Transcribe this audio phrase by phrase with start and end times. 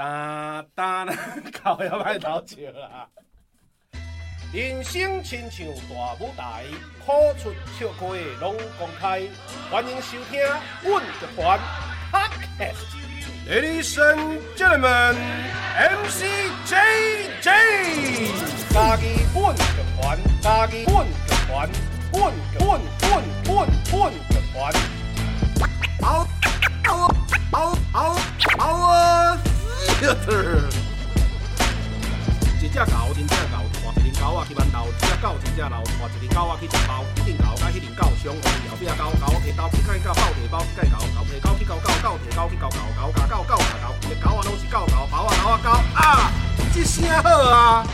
[0.00, 1.04] 哒哒，
[1.62, 3.06] 靠要歹偷笑啦！
[4.50, 6.64] 人生亲像大舞台，
[7.04, 8.06] 苦出笑开
[8.40, 9.20] 拢公开，
[9.70, 10.40] 欢迎收听
[10.82, 11.60] 阮乐团
[12.10, 12.88] Podcast。
[13.46, 15.16] Ladies and gentlemen,
[15.76, 16.24] MC
[16.64, 17.44] JJ，
[18.72, 19.04] 家己
[19.34, 19.60] 阮乐
[20.00, 21.12] 团，家己阮乐
[21.46, 21.68] 团，
[22.10, 24.72] 阮阮阮阮阮乐团。
[26.00, 26.26] 嗷
[26.86, 26.90] 嗷
[27.52, 28.16] 嗷嗷
[28.56, 29.38] 嗷
[30.06, 30.14] 啊！
[32.60, 33.56] 一只狗，真正狗。
[34.20, 45.98] 狗啊去馒头，一只狗真正老，换一只狗啊去食包，一只狗甲迄只狗相共，后壁狗狗摕刀去甲伊狗包摕包去甲伊狗狗摕狗去狗狗狗摕狗去狗狗狗咬狗狗咬狗，一只狗啊拢是狗狗，包啊狗啊狗啊，
[46.74, 47.86] 这声好啊！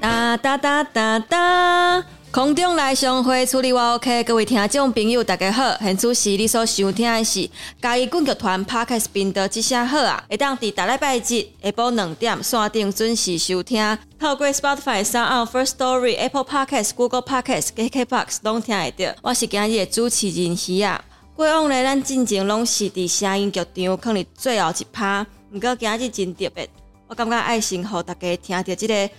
[0.00, 2.13] 哒哒哒哒哒。
[2.34, 4.24] 空中来相会，处理我 OK。
[4.24, 7.48] 各位听众朋友，大家好，现在是你所收听的是
[7.80, 10.24] 嘉义滚剧团 Podcast 频道，之声好啊！
[10.28, 19.14] 会当伫大礼拜日下晡两点线顶准时收听，透过 Spotify、Sound、First Story、Apple Podcast、Google Podcast、KKBOX 拢听得到。
[19.22, 21.04] 我是今日的主持人希啊。
[21.36, 26.68] 过往呢，咱进前拢是伫声音剧场，可能最后一趴，不过今日真特别，
[27.06, 29.10] 我感觉爱先让大家听到这个。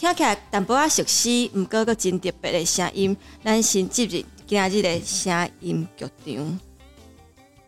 [0.00, 6.58] 听起来淡薄仔熟悉，毋过阁真特别的声音，咱先进入今日的声音剧场。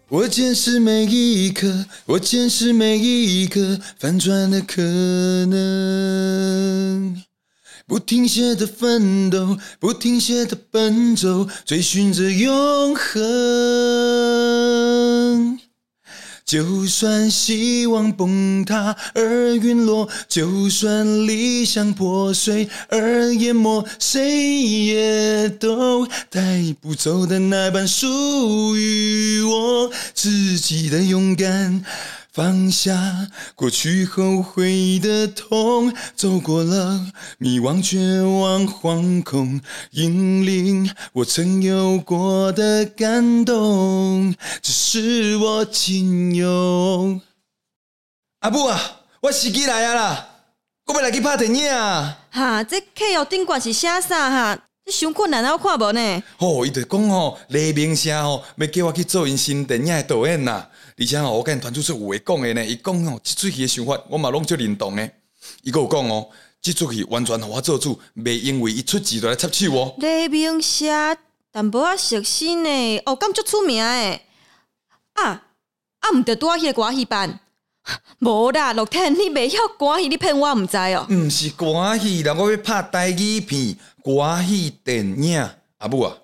[0.08, 4.80] 我坚持每一刻，我坚持每一刻反转的可
[5.44, 7.22] 能，
[7.86, 13.22] 不停歇的奋斗，不停歇的奔走，追寻着永恒。
[16.44, 31.84] 就算希望崩塌而陨落，就算理想破碎而淹没，谁也都带不走的那半属于我自己的勇敢。
[32.32, 39.60] 放下过去后悔的痛，走过了迷惘、绝望、惶恐，
[39.90, 47.20] 引领我曾有过的感动，只是我仅有。
[48.40, 48.80] 阿母啊，
[49.20, 50.28] 我司机来啊啦，
[50.86, 52.18] 我要来去拍电影啊！
[52.30, 54.58] 哈，这客户顶管是啥啥哈？
[54.86, 56.22] 这伤困难啊，我看无呢。
[56.38, 60.66] 哦，伊就讲哦，黎明声哦，要叫我去做因新电影的导演呐。
[60.98, 62.64] 而且吼，我跟团主说有话讲的呢。
[62.64, 65.10] 伊讲吼，即出戏的想法，我嘛拢足认同的。
[65.62, 66.28] 伊阁有讲哦，
[66.60, 69.94] 即出戏完全互我做主，袂因为伊出钱就来插手哦。
[69.98, 71.16] 黎明霞，
[71.50, 72.98] 淡薄仔熟悉呢。
[73.06, 74.26] 哦，敢足出名诶。
[75.14, 75.44] 啊
[76.00, 77.40] 啊，毋着拄啊，迄个歌戏班。
[78.20, 81.04] 无啦，乐天，你袂晓歌戏，你骗我毋知哦。
[81.10, 85.50] 毋是歌戏啦，我要拍台语片，歌戏电影。
[85.78, 86.16] 阿母啊，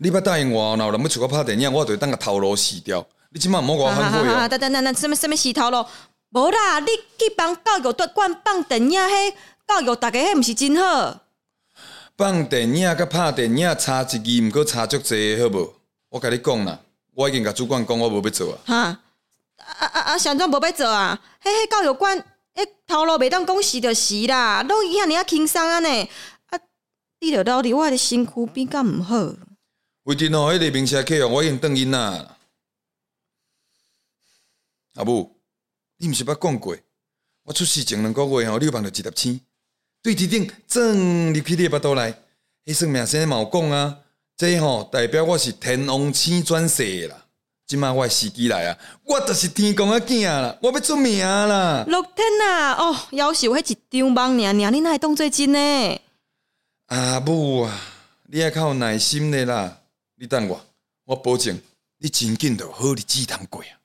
[0.00, 3.06] 你捌答应我，若有人要找我拍电影，我就当个头路死掉。
[3.34, 4.48] 你即满毋好甲我反悔哦！
[4.48, 5.84] 等等等等，什么什么洗头路？
[6.30, 6.86] 无啦，你
[7.18, 9.34] 去帮教育夺冠放电影，迄
[9.66, 11.20] 教育大家，迄毋是真好。
[12.16, 15.74] 放电影甲拍电影差一字，毋过差足济，好无？
[16.10, 16.78] 我甲你讲啦，
[17.14, 18.58] 我已经甲主管讲，我无要做啊。
[18.66, 18.76] 哈
[19.56, 20.18] 啊啊啊！
[20.18, 21.18] 上总无要做啊？
[21.42, 22.18] 迄迄教育官，
[22.54, 25.88] 迄头路袂当讲死就死啦，拢伊遐尔啊轻松啊呢？
[26.50, 26.58] 啊，
[27.20, 29.16] 你着到底我的身躯边敢毋好？
[30.02, 32.31] 为阵哦，迄个明社客我已经转因啦。
[34.94, 35.36] 阿母，
[35.98, 36.76] 你毋是捌讲过？
[37.44, 39.40] 我出事前两个月吼，你有梦到一粒星，
[40.02, 42.14] 对天顶钻入去你的腹肚内。
[42.64, 43.98] 迄算命先生嘛有讲啊，
[44.36, 47.26] 这吼代表我是天王星转世啦。
[47.66, 51.84] 即马我时机来啊，我就是天公的囝啦，我要出名啦。
[51.88, 56.00] 乐天啊，哦，夭寿迄一张梦尔尔，你哪会当做真呢？
[56.86, 57.80] 阿母啊，
[58.28, 59.78] 你爱较有耐心的啦。
[60.16, 60.64] 你等我，
[61.06, 61.58] 我保证
[61.98, 63.81] 你真紧着好日子通过啊。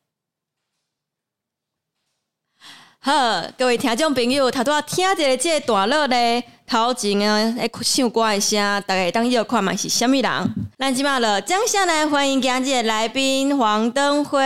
[3.08, 10.30] 好，各位听众朋友，头拄仔听着这个大乐咧，头前啊，诶，唱歌诶声，大家当要看嘛是虾米人？
[10.78, 14.38] 咱即马了，掌声来欢迎今日的来宾黄登辉。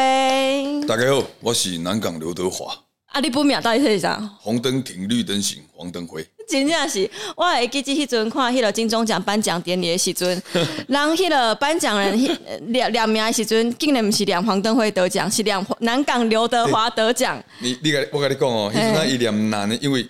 [0.88, 2.72] 大家好，我是南港刘德华。
[3.08, 4.22] 啊，你本名到底是啥？
[4.40, 6.24] 红灯停，绿灯行，黄登辉。
[6.52, 10.30] 真正是，我会记起迄阵看迄个金钟奖颁奖典礼的时阵，
[10.88, 12.38] 人迄个颁奖人
[12.68, 17.38] 两两名的时阵，竟然不是两黄登辉得奖，是两南港刘德华得奖。
[17.38, 17.46] 欸。
[17.60, 20.06] 你你我跟你讲哦，迄阵啊，伊两难的，因为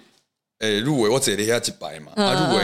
[0.59, 2.63] 诶入围我坐咧遐一排嘛，啊入围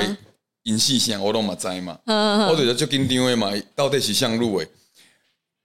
[0.63, 4.67] 因四项我拢嘛知嘛，我就是足紧张的嘛，到底是谁入围？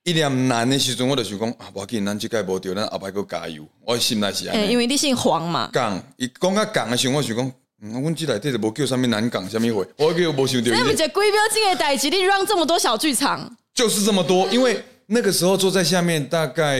[0.05, 3.65] 伊两难的时阵，我就想讲啊，无要紧，咱即届无着，咱后摆阁加油。
[3.85, 5.71] 我心内是安尼，因为你姓黄嘛。
[5.73, 7.53] 讲伊讲较讲的时候，我想讲。
[7.85, 10.71] 嗯，阮这内底就无叫什么南港什么会，我叫无想到。
[10.71, 14.47] 那不就贵标金的代志，你让这么多小剧场，就是这么多。
[14.51, 16.79] 因为那个时候坐在下面，大概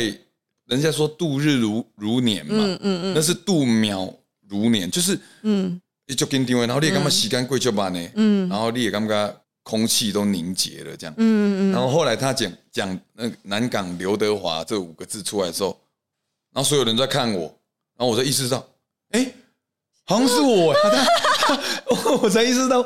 [0.67, 4.15] 人家说度日如如年嘛，嗯嗯嗯，那是度秒
[4.49, 15.77] 如年，就是嗯，你就跟定位，然后你也感觉时间过就慢呢，嗯，然后你也感觉空气都凝结了这样，嗯嗯嗯，然后后来他讲讲那南港刘德华这五个字出来的时候，
[16.55, 17.43] 然后所有人在看我，
[17.99, 18.65] 然后我才意识到，
[19.11, 19.27] 哎。
[20.05, 20.75] 好像是我，
[22.23, 22.85] 我才意识到，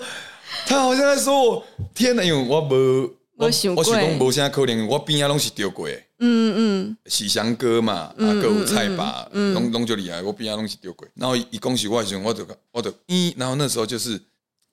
[0.67, 1.67] 他好像在说我。
[1.95, 5.89] 天哪，因为我无我我想讲无啥可能，我边啊拢是丢过。
[6.19, 10.23] 嗯嗯，喜祥哥嘛，啊，各有菜吧，拢拢就厉害。
[10.23, 11.09] 我边啊拢是丢过。
[11.15, 14.21] 然后一恭喜我的时候，我就我就一，然后那时候就是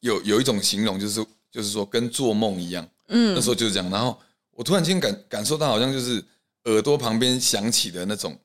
[0.02, 2.86] 有有一种形容，就是就是说跟做梦一样。
[3.08, 3.90] 嗯，那时候就是这样。
[3.90, 4.18] 然后
[4.52, 6.24] 我突然间感感受到，好像就是
[6.66, 8.38] 耳朵旁边响起的那种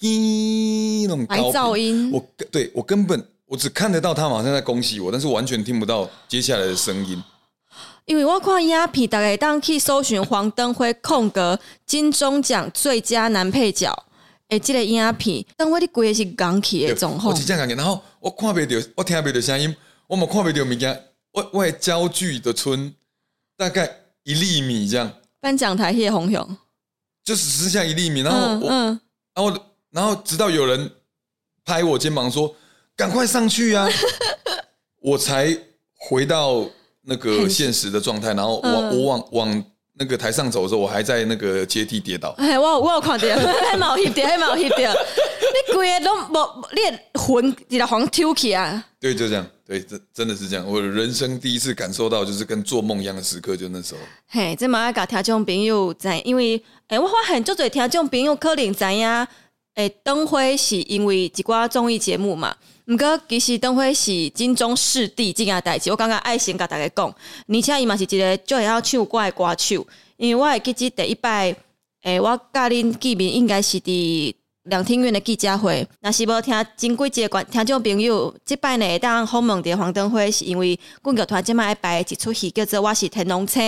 [0.00, 2.10] 咦那种高噪音。
[2.12, 3.24] 我对我根本。
[3.46, 7.22] 我只看得到他好像在恭喜我，但是完全听不到接下来的声音。
[8.06, 13.92] 因为我看鸦片大概当去搜寻黄登辉空格金钟奖最佳男配角，
[14.48, 17.32] 诶，这个鸦片，但我的鬼是港起的状况。
[17.32, 19.74] 我是这样感觉，然后我看不到，我听不到声音，
[20.06, 22.94] 我们看不到物件，我我焦距的村
[23.56, 23.90] 大概
[24.22, 25.10] 一厘米这样。
[25.40, 26.56] 颁奖台叶红熊，
[27.24, 29.00] 就只剩下一厘米，然后我，嗯，
[29.34, 30.90] 然后然后直到有人
[31.64, 32.54] 拍我肩膀说。
[32.96, 33.88] 赶快上去啊！
[35.02, 35.56] 我才
[35.96, 36.64] 回到
[37.02, 39.64] 那个现实的状态，然后往我往往
[39.98, 42.30] 那个台上走的时候，我还在那个阶梯跌倒。
[42.38, 43.28] 哎，我我有看到，
[43.70, 44.94] 还冇翕到，还冇翕到。
[45.54, 48.84] 你规个都冇，你魂你的黄抽起啊！
[48.98, 50.66] 对，就这样，对，真真的是这样。
[50.66, 54.00] 我人生第一次感受到，就是跟做梦一样的时刻，就那时候。
[54.28, 59.06] 嘿，这马爱甲听众朋友在，因为哎，我发现足多听众朋友可能知影，
[59.74, 62.56] 哎，灯辉是因为一挂综艺节目嘛。
[62.86, 67.06] 毋过其实灯辉是金钟视帝这件代志，我感觉爱心甲大家讲，
[67.48, 69.86] 而且伊嘛是一个最会晓唱歌的歌手，
[70.18, 71.56] 因为我会记得第一摆，
[72.02, 74.34] 诶、我甲恁见面应该是伫
[74.64, 83.60] 两厅院的记者会，若是无听前几集观听众朋友，即摆呢当访问的黄灯辉，是因为阮剧团即摆摆排一出戏叫做《我是天龙车》，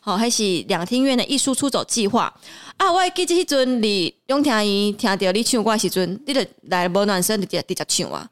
[0.00, 2.32] 吼，还是两厅院的艺术出走计划
[2.76, 2.92] 啊！
[2.92, 8.28] 我会记即迄阵你永听伊听到你唱歌时阵，你着来无暖身，直接直接唱啊！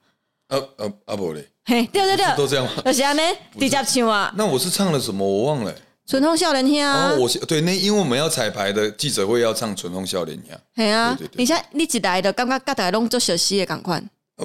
[0.48, 1.16] 啊啊啊！
[1.16, 2.82] 不嘞，嘿，对对对，都这样吗？
[2.84, 3.20] 就是安尼，
[3.58, 4.32] 直接唱啊。
[4.36, 5.26] 那我是唱了什么？
[5.26, 5.74] 我忘了。
[6.06, 7.12] 纯风少年兄啊！
[7.18, 10.56] 我对那，因为我们要彩排的记者会要唱《春风少年兄》。
[10.74, 14.02] 嘿啊，你像你一来的感觉，大家拢做学习的感觉。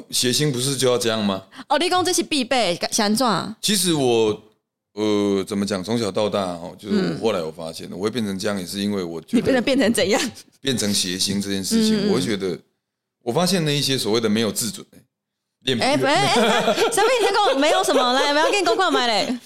[0.10, 1.42] 谐星不是就要这样吗？
[1.70, 3.26] 哦，你讲这是必备，想怎？
[3.62, 4.38] 其实我
[4.96, 5.82] 呃，怎么讲？
[5.82, 9.38] 从小到大哦，就是我后来我发现，我会变成这样，也是因为我觉得。
[9.38, 10.22] 你变成变成怎样？
[10.60, 12.60] 变成谐星这件事情，我会觉得，
[13.24, 14.86] 我发现那一些所谓的没有自尊。
[15.80, 16.34] 哎，不，哎，
[16.92, 17.08] 什么？
[17.22, 19.38] 你讲没有什么来，我要跟你公话买嘞。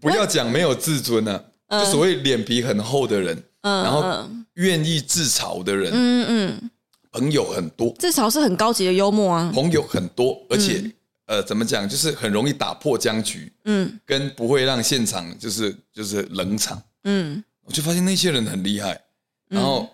[0.00, 6.70] 不要讲没有自尊啊，就所谓脸皮很厚的人，嗯然后愿意自嘲的人，嗯嗯，
[7.12, 9.52] 朋友很多，自嘲是很高级的幽默啊。
[9.54, 10.82] 朋友很多，而且
[11.26, 19.00] 呃，怎么讲，就是很容易打破僵局，嗯，跟不会让现场就是就是冷场，嗯，我就发现那些人很厉害，
[19.48, 19.88] 然后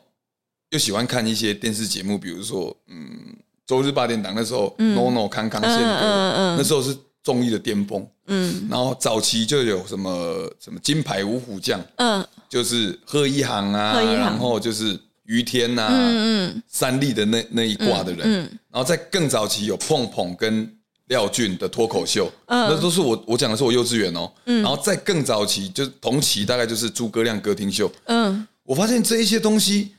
[0.71, 3.37] 又喜欢看一些电视节目，比如说，嗯。
[3.69, 8.05] 周日八点档那时候，NONO 康康宪哥，那时候是综艺的巅峰。
[8.31, 20.71] 嗯，然后早期就有什么什么金牌五虎将，嗯，就是贺一航啊，然后就是于天呐，嗯嗯，三立的那那一挂的人，嗯，然后在更早期有碰碰跟
[21.09, 29.93] 廖俊的脱口秀，嗯，那都是我我讲的是我幼稚园哦，嗯，然后在更早期就是同期大概就是诸葛亮歌厅秀，嗯，我发现这一些东西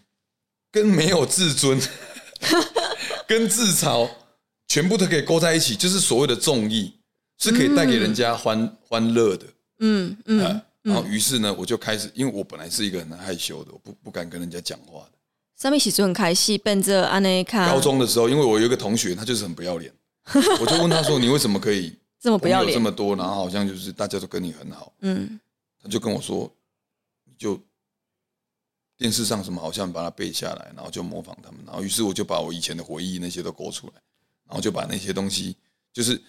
[0.72, 1.80] 跟没有自尊。
[3.30, 4.10] 跟自嘲
[4.68, 6.92] 全部都可以勾在一起，就是所谓的综艺
[7.38, 9.46] 是可以带给人家欢欢乐的。
[9.82, 15.12] 嗯嗯，然后于是呢，我就开始，因为我本来是一个很害羞的，我不不敢跟人家讲话的。
[15.56, 17.72] 上面写就很开心，奔着安内卡。
[17.72, 19.94] 高中的时候，因为我有一个同学，他就是很不要脸，
[20.60, 23.16] 我就问他说：“你为什么可以这么不要脸这么多？
[23.16, 25.40] 然后好像就是大家都跟你很好。”嗯，
[25.84, 26.52] 他就跟我说
[27.38, 27.62] ：“就。”
[29.00, 33.94] 电视上什么好像把它背下来，然后就模仿他们，然后于是我就把我以前的回忆那些都勾出来，
[34.46, 35.56] 然后就把那些东西，
[35.94, 36.22] 就是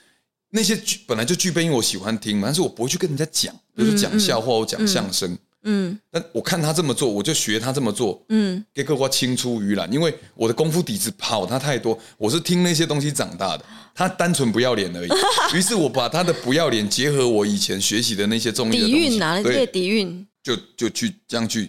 [0.50, 15.10] 那些本来就具备，因为我喜欢听嘛，但是我不会去跟人家讲，就是讲笑话或讲相声，嗯，但我看他这么做，我就学他这么做，嗯，给客户青出于蓝，因为我的功夫底子跑他太多，我是听那些东西长大的，他单纯不要脸而已，
[15.58, 21.68] 于是我把他的不要脸结合我以前学习的那些综艺底蕴啊，那些底蕴，就就去这样去。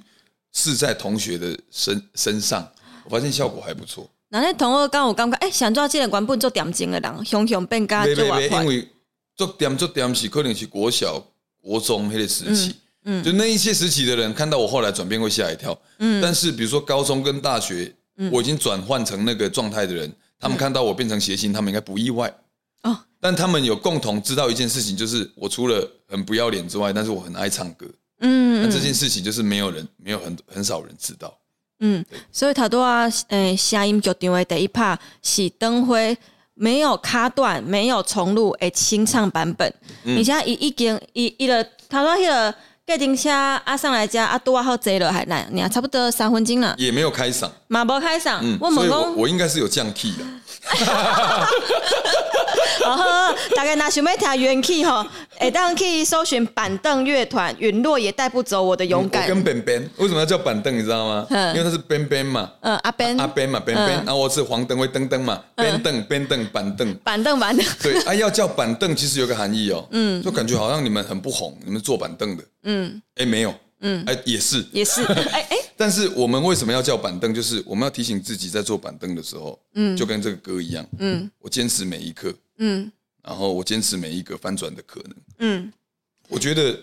[0.53, 2.67] 试在同学的身身上，
[3.05, 4.09] 我发现效果还不错。
[4.29, 8.87] 那那同学刚我刚刚哎，想做这个原本做点睛的人，熊熊变咖就因为
[9.35, 11.21] 做点做点是可能是国小、
[11.61, 17.93] 国中那个时期，嗯，就那一些时期的人看到我后来转变会吓一跳，嗯，但是比如说高中跟大学，
[18.31, 22.33] 我已经转换成那个状态的人，他们看到我变成谐星，他们应该不意外，
[22.83, 27.85] 哦，但他们有共同知道一件事情，就是我除了很不要脸之外，但是我很爱唱歌，
[28.21, 31.37] 嗯，那这件事情就是没有人，没有很很少人知道，
[31.81, 36.17] 嗯，所以他都啊，诶，声音剧场的第一趴是灯辉。
[36.53, 39.67] 没有卡断，没有重录，诶，清唱版本。
[40.03, 42.53] 嗯、你现在一一经一一了，他说那个
[42.85, 50.23] 盖丁虾阿上来家阿多啊好贼了还来，你还差不多三分钟了，也没有开嗓，马博开嗓，嗯，所以我我应该是有降 key 的。
[53.55, 55.05] 大概拿想要听原 key 吼，
[55.37, 59.23] 哎，当去搜寻板凳乐团，陨落也带不走我的勇敢。
[59.23, 60.77] 我跟 Ben Ben 为什么要叫板凳？
[60.77, 61.27] 你知道吗？
[61.29, 67.65] 因为他是 Ben Ben 嘛，嗯，阿 Ben 阿 Ben 嘛，Ben Ben，然后我是黄灯会灯灯嘛，Ben 凳 Ben 凳板凳板凳板凳。
[67.81, 73.53] 对，啊，要叫板凳其实有个含义哦，嗯，就感觉好像你们很不红，你们坐板凳的，嗯，哎，没有。
[73.83, 77.33] 嗯，哎，也是，也是，哎哎，但是我们为什么要叫板凳？
[77.33, 82.31] 就是我们要提醒自己，在坐板凳的时候，嗯，就跟这个歌一样，嗯，我坚持每一刻，
[82.63, 82.91] 嗯，
[83.23, 85.73] 然后我坚持每一个翻转的可能，嗯，
[86.27, 86.79] 我觉得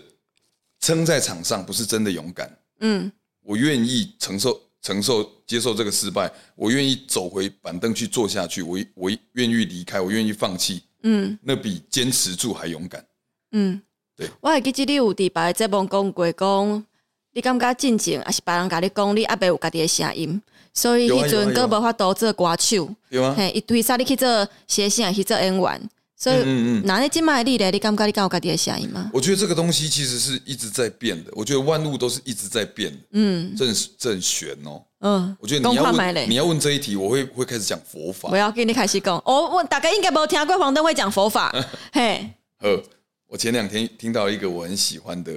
[0.79, 3.09] 撑在场上不是真的勇敢，嗯，
[3.41, 13.05] 我愿意承受、承受、接受这个失败，我愿意走回板凳去坐下去，我我愿意离开，我愿意放弃，嗯，那比坚持住还勇敢，
[13.51, 13.81] 嗯，
[14.17, 16.85] 对，我还记得你有第八节目讲过讲。
[17.31, 20.41] 你感觉进前，还是别人跟你讲，你阿伯有家己的声音，
[20.73, 22.89] 所以迄阵佫无法度做歌手，
[23.35, 26.43] 嘿，伊推啥你去做谐星，还是做演员，所以，
[26.83, 29.09] 那你今麦你咧，你感觉你敢有家己的声音吗？
[29.13, 41.53] 我觉得这个东西其实是一直在变的，我觉得万物都是一直在变的，嗯，正正玄哦，嗯，我觉得你要问你要问这一题，我会会开始讲佛法，我要跟你开始讲，我我大概应该没有听过黄灯会讲佛法，
[41.91, 42.81] 嘿，呃，
[43.27, 45.33] 我前两天听到一个我很喜欢的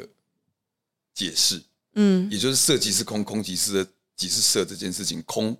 [1.14, 1.62] 解释。
[1.94, 3.86] 嗯，也就是色即是空，空即是
[4.22, 5.56] 即是色这件事情，空。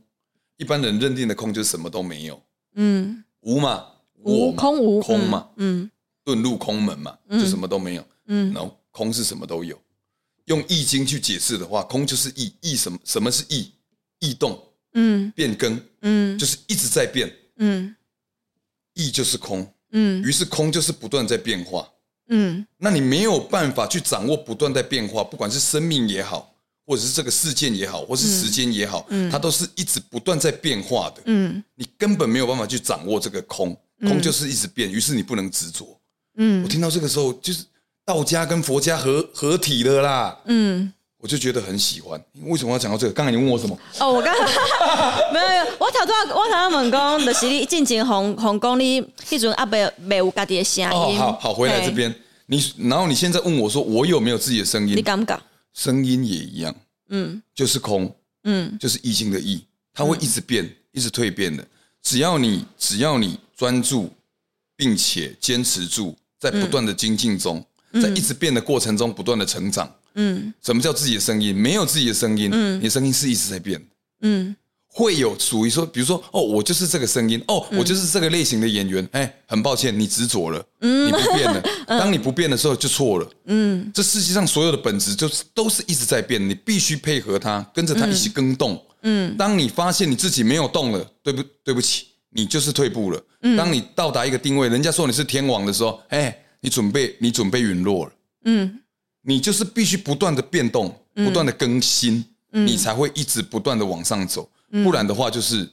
[0.57, 2.41] 一般人认定的空就是什么都没有，
[2.77, 3.85] 嗯，无嘛，
[4.23, 5.91] 无空无空嘛，嗯，
[6.25, 9.77] 遁入空门嘛，就什么都没有，嗯，然后空是什么都有。
[10.45, 12.97] 用易经去解释的话，空就是易，易什么？
[13.03, 13.73] 什么是易？
[14.21, 14.57] 易动，
[14.93, 17.93] 嗯，变更，嗯，就是一直在变，嗯，
[18.95, 21.89] 易就是空，嗯，于是空就是不断在变化。
[22.29, 26.52] 嗯，那你没有办法去掌握不断在变化，不管是生命也好，
[26.87, 31.23] 或者是这个事件也好，或是时间也好，嗯，它都是一直不断在变化的。
[31.27, 35.97] 嗯，你根本没有办法去掌握这个空，空就是一直变，于是你不能执着。
[36.37, 37.65] 嗯，我听到这个时候，就是
[38.05, 40.37] 道家跟佛家合合体了啦。
[40.47, 42.21] 嗯，我就觉得很喜欢。
[42.47, 43.13] 为什么要讲到这个？
[43.13, 43.79] 刚才你问我什么？
[44.01, 44.35] 哦，我刚
[45.33, 51.17] 没有没有，我头先我头先问讲，就是你进前红红宫你迄阵阿伯没有家己的声音。
[51.17, 52.13] 好好回来这边。
[52.47, 54.97] 你然后你现在问我说，我有没有自己的声音？
[54.97, 55.41] 你敢不敢？
[55.75, 56.75] 声音也一样，
[57.09, 58.15] 嗯，就是空，
[58.45, 61.67] 嗯，就是意境的意，它会一直变，一直蜕变的。
[62.03, 64.13] 只要你只要你专注，
[64.77, 67.65] 并且坚持住，在不断的精进中，
[68.03, 69.95] 在一直变的过程中不断的成长。
[70.15, 71.55] 嗯，什么叫自己的声音？
[71.55, 73.81] 没有自己的声音，嗯，你的声音是一直在变，
[74.21, 74.55] 嗯。
[74.95, 81.63] 会有属于说，比如说，哦，我就是这个声音，哦，我就是这个类型的演员，哎，很抱歉，你执着了，嗯，你不变了。
[81.89, 89.35] 当你不变的时候，就错了，嗯，这世界上所有的本质就是都是一直在变，你必须配合它，跟着它一起更动，嗯。
[89.39, 91.43] 当你发现你自己没有动了，对不？
[91.65, 93.23] 对不起，你就是退步了。
[93.41, 93.57] 嗯。
[93.57, 98.13] 当你到达一个定位，人家说你是天王的时候，哎，你准备，你准备陨落了，
[98.45, 98.79] 嗯，
[99.23, 104.47] 你就是必须不断的变动，不断的更新，你才会一直不断的往上走。
[104.83, 105.69] 不然的话，就是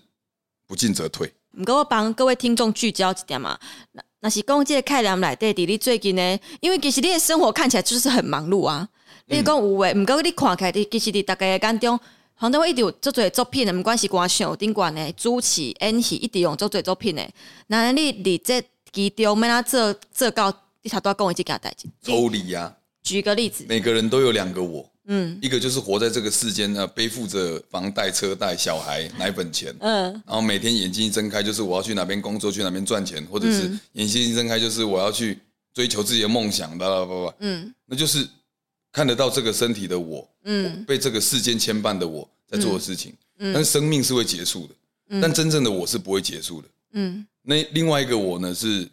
[0.67, 1.31] 不进则退。
[1.57, 3.57] 不过我帮各位听众聚焦一点嘛，
[3.93, 8.87] 那那是讲这个概念来对你最近呢，因为其实你的生活看起来就是很忙碌啊。
[9.27, 11.99] 嗯、你讲有诶，不过你看起来，其实你大概眼中，
[12.35, 17.27] 黄灯辉一直有做做作品的，不管是歌唱、顶管的主持、演戏，一直用做做作品的。
[17.67, 21.87] 那你你这其中要哪做做到，你差多跟我一起给他代志。
[22.01, 22.75] 抽离啊。
[23.01, 24.87] 举个例子，每个人都有两个我。
[25.11, 35.39] 嗯，一个就是活在这个世间呢，背负着房贷、车贷、小孩、 奶粉钱，嗯，然后每天眼睛一睁开就是我要去哪边工作，去哪边赚钱，或者是眼睛一睁开就是我要去
[35.73, 38.27] 追求自己的梦想，巴拉巴拉，嗯，那就是
[38.91, 44.75] 看得到这个身体的我，嗯，被这个世间牵绊的我在做的事情，嗯，但是生命是会结束的，
[45.09, 48.87] 嗯，但真正的我是不会结束的，嗯，那另外一个我呢是，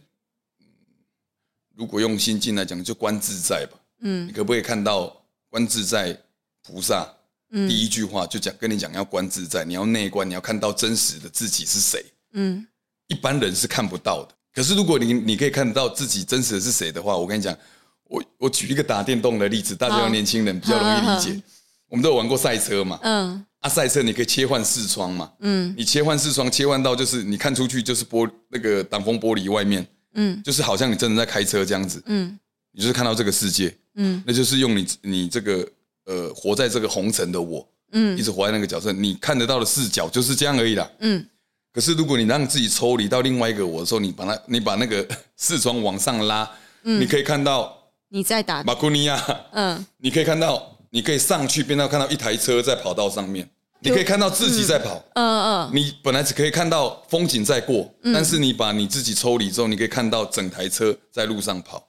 [1.74, 5.14] 如果用心境来讲，就观自在吧，嗯，你可不可以看到？
[5.56, 6.14] 观自在
[6.62, 7.08] 菩萨，
[7.50, 12.04] 第一句话就讲跟你讲要观自在，你要内观，你要看到真实的自己是谁。
[12.34, 12.66] 嗯，
[13.06, 17.56] 一般人是看不到的，可是如果你你可以看得到自己真实的是谁的话，我跟你讲，
[18.04, 21.42] 我我举一个打电动的例子，大家年轻人比较容易理解。
[21.88, 29.86] 我们都有玩过赛车嘛，嗯，啊，赛车你可以切换视窗嘛，嗯，你切换视窗，切换到就是你看出去就是玻那个挡风玻璃外面，
[30.16, 32.38] 嗯，就是好像你真的在开车这样子，嗯，
[32.76, 35.66] 你就是看到这个世界，嗯，那就是用你你这个
[36.04, 41.26] 呃活在这个红尘的我，嗯，一直活在那个角色，你看得到的视角就是这样而已啦，嗯。
[41.72, 45.06] 可是如果你让自己抽离到另外一个我的时候，你把它你把那个
[45.38, 46.48] 视窗往上拉，
[46.84, 47.74] 嗯，你可以看到
[48.10, 49.18] 你在打马库尼亚，
[49.52, 50.72] 嗯， 你可以看到。
[50.90, 53.46] 你可以上去，变到看到一台车在跑道上面，
[53.80, 55.04] 你可以看到自己在跑。
[55.14, 55.70] 嗯嗯。
[55.74, 61.85] 你本来只可以看到风景在过，但是你把你自己抽离之后，你可以看到整台车在路上跑。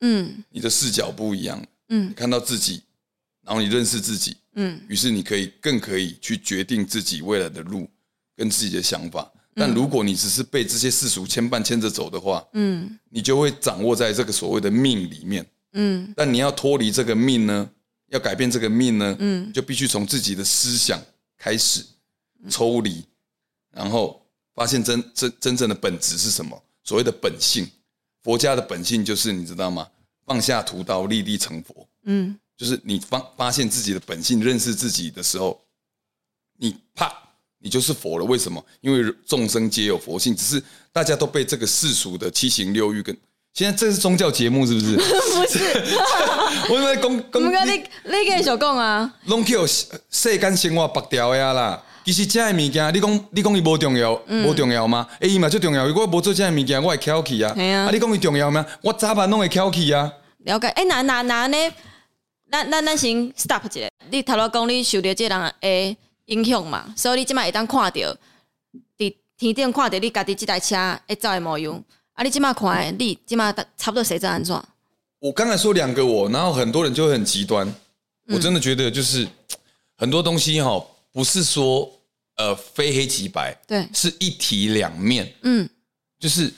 [0.00, 0.44] 嗯。
[0.50, 1.64] 你的视角不一样。
[1.88, 2.12] 嗯。
[2.14, 2.82] 看到自己，
[3.42, 4.36] 然后你认识自己。
[4.54, 4.80] 嗯。
[4.88, 7.88] 于是你可以更可以去决定自己未来的路
[8.36, 9.30] 跟自己的想法。
[9.54, 15.46] 但如果你只是被这些世俗牵绊牵着走的话，嗯，你就会掌握在这个所谓的命里面。
[15.72, 16.12] 嗯。
[16.16, 17.70] 但你要脱离这个命呢？
[18.08, 21.00] 要改变这个命呢，嗯，就必须从自己的思想
[21.38, 21.86] 开始
[22.48, 23.04] 抽离，
[23.70, 24.20] 然后
[24.52, 26.60] 发现真真真正的本质是什么？
[26.82, 27.64] 所谓的本性，
[28.22, 29.86] 佛家的本性就是你知道吗？
[30.26, 31.86] 放下屠刀，立地成佛。
[32.04, 35.60] 嗯，就是你发发现自己的本性，认识自己的时候，
[36.58, 37.12] 你啪，
[37.58, 38.24] 你就是佛了。
[38.24, 38.64] 为什么？
[38.80, 40.62] 因为众生皆有佛性，只是
[40.92, 43.16] 大家都被这个世俗的七情六欲跟。
[43.52, 44.94] 现在这是宗教节目是不是？
[44.96, 45.58] 不是，
[46.72, 47.48] 我以为公公。
[47.48, 47.72] 唔该，你
[48.04, 49.12] 你继续讲啊。
[49.24, 51.82] 拢叫世间生活白掉呀啦。
[52.04, 55.06] 其实遮个物件，你讲你讲伊无重要，无、嗯、重要吗？
[55.20, 55.86] 哎，伊嘛最重要。
[55.86, 57.54] 如果无做遮个物件，我会翘起啊。
[57.54, 57.84] 系啊。
[57.84, 58.64] 啊，你讲伊重要吗？
[58.82, 60.12] 我早晚拢会翘起啊。
[60.38, 60.68] 了解。
[60.68, 61.56] 哎、欸，那那那呢？
[62.50, 63.88] 咱咱咱先 stop 一下。
[64.10, 66.92] 你头头讲你受到这人诶影响嘛？
[66.96, 68.18] 所以你即摆会当看着，
[68.98, 70.76] 伫天顶看着你家己即台车
[71.06, 71.84] 会走的模样。
[72.14, 72.24] 啊！
[72.24, 74.60] 你即摆看，你即摆差不多谁在安怎？
[75.20, 77.72] 我刚才说两个我，然后很多人就会很极端。
[78.26, 79.26] 我真的觉得就是
[79.96, 81.90] 很多东西哈，不是说
[82.36, 85.32] 呃非黑即白，对，是一体两面。
[85.42, 85.68] 嗯，
[86.18, 86.52] 就是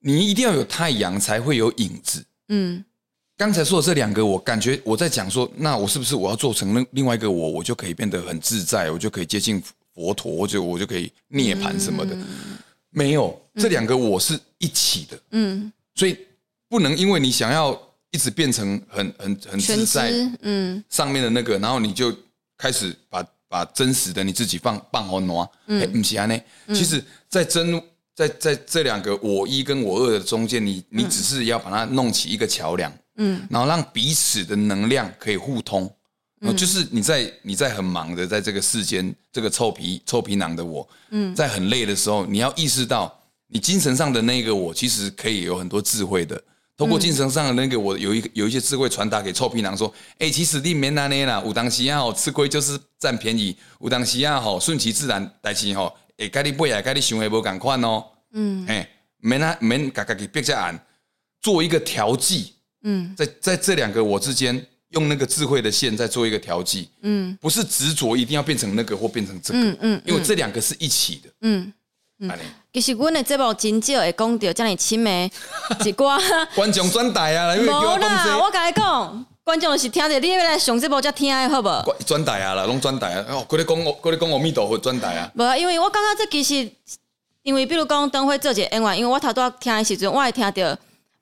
[0.00, 2.24] 你一定要有太阳才会有影子。
[2.48, 2.84] 嗯，
[3.36, 9.62] 刚才说的这两个，我感觉我在讲说，那我是不是我要做成另另外一个我，我就可以变得很自在，我就可以接近
[9.94, 12.16] 佛陀，或者我就可以涅槃什么的？
[12.90, 16.16] 没有，这两个我是一起的，嗯，所以
[16.68, 17.76] 不能因为你想要
[18.10, 22.16] 一直变成很很很自在，嗯，上面的那个，然后你就
[22.56, 26.36] 开始把把真实的你自己放放好挪，嗯，不是呢，
[26.74, 27.80] 其实，在真
[28.12, 35.88] 在在这两个我一跟我二的中间，你你只是要把它弄起一个桥梁，嗯，然后让彼此的能量可以互通。
[36.56, 46.42] 就是你在你在很忙的在这个世间，这个臭皮臭皮囊的我，嗯，在很累的时候，你要意识到，你精神上的那个我，其实可以有很多智慧的。
[46.76, 60.86] 通过精神上的那个我，有一有一些智慧传达给臭皮囊，说，哎，其实你没那那啦，有当时啊，吃亏就是占便宜，有当时啊，吼，顺其自然，但是吼，哎，该你背啊，该你想的无共款哦，嗯，哎，没那没嘎嘎给别家按，
[61.40, 64.66] 做一个调剂，嗯，在在这两个我之间。
[64.90, 71.72] 用那个智慧的线在做一个调剂，嗯，不是执着一定要变成那个或变成这个，嗯嗯，因为这两个是一起的，嗯
[72.20, 72.30] 嗯。
[72.72, 75.10] 其实阮的节目真少会讲到遮尔深的
[75.84, 76.20] 一寡
[76.54, 77.66] 观众转台啊，无
[77.98, 81.96] 啦，我甲你讲，观众是听着你要来上节目才听的好无？
[82.04, 85.30] 转台啊啦，拢转台啊，哦，佮你讲佮你讲阿弥陀佛转台啊。
[85.34, 86.70] 无，因为我感觉这其实，
[87.42, 90.78] 因为比如讲等会做一个演员，因为我头拄仔听的时阵，我会听着，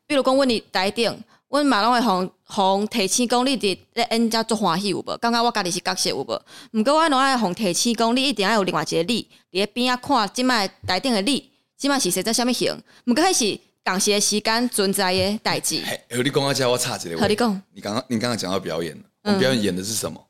[0.06, 1.22] 比如讲阮伫台顶。
[1.48, 5.16] 阮嘛拢会互互提醒讲你伫咧演遮足欢喜有无？
[5.16, 6.42] 感觉我家己是角色有无？
[6.72, 12.78] 毋过我拢爱互提醒讲你一定要有另外一个你，伫咧边仔看即摆台顶的你，即摆是实在啥物型？
[13.06, 15.82] 毋过迄是共时的时间存在的代志。
[15.82, 17.18] 嘿，和你讲啊，遮我插一个。
[17.18, 20.22] 和你讲，你刚刚你刚刚讲到表演，我们表演演的是什么？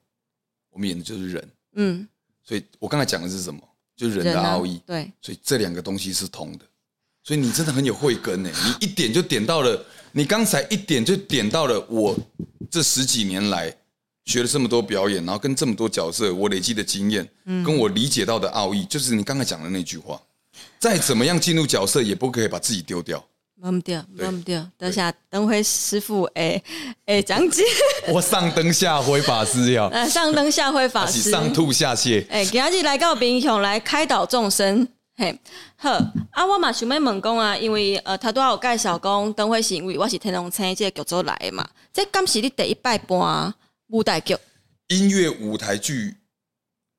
[0.70, 1.50] 我们演的就是人。
[1.74, 2.08] 嗯。
[2.44, 3.60] 所以我刚才讲的是什么？
[3.96, 4.80] 就是人的奥义。
[4.86, 5.10] 对。
[5.20, 6.64] 所以这两个东西是通的。
[7.24, 9.84] 所以你真的很有慧根呢，你一点就点到了。
[10.14, 12.14] 你刚才一点就点到了我
[12.70, 13.74] 这十几年来
[14.26, 17.26] 学了这么多表演，然后跟这么多角色，我累积的经验，
[17.64, 20.20] 跟我理解到的奥义，就是你刚才讲的那句话：
[20.78, 23.24] 再怎么样进入角色，也不可以把自己丢掉。
[23.62, 24.68] 忘不掉，忘不掉。
[24.76, 26.60] 等下灯辉师傅，哎
[27.06, 27.62] 哎， 讲解。
[28.08, 29.90] 我上灯下辉法师要。
[30.10, 31.30] 上灯下辉法师。
[31.30, 32.26] 上吐下泻。
[32.28, 34.86] 哎，今日来到兵雄来开导众生。
[35.14, 35.38] 嘿，
[35.76, 35.90] 好
[36.30, 36.46] 啊！
[36.46, 41.68] 我嘛想要问讲啊，因为呃，他都有介绍讲，等会是因为我是天龙星这个剧组来的嘛。
[41.92, 43.54] 这刚是你第一摆搬
[43.88, 44.36] 舞台剧，
[44.88, 46.16] 音乐舞台剧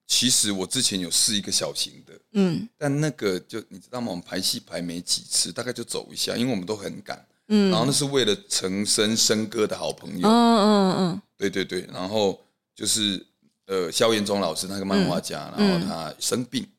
[0.06, 4.12] 其实我之前有试一个小型的，嗯但那个就你知道吗？
[4.12, 7.26] 我们排戏排没几次，大概就走一下，因为我们都很赶。
[7.48, 12.40] 嗯，然后那是为了陈升升哥的好朋友，嗯嗯嗯对对对，然后
[12.76, 13.26] 就是
[13.66, 16.70] 呃萧炎忠老师那个漫画家，然后他生病，嗯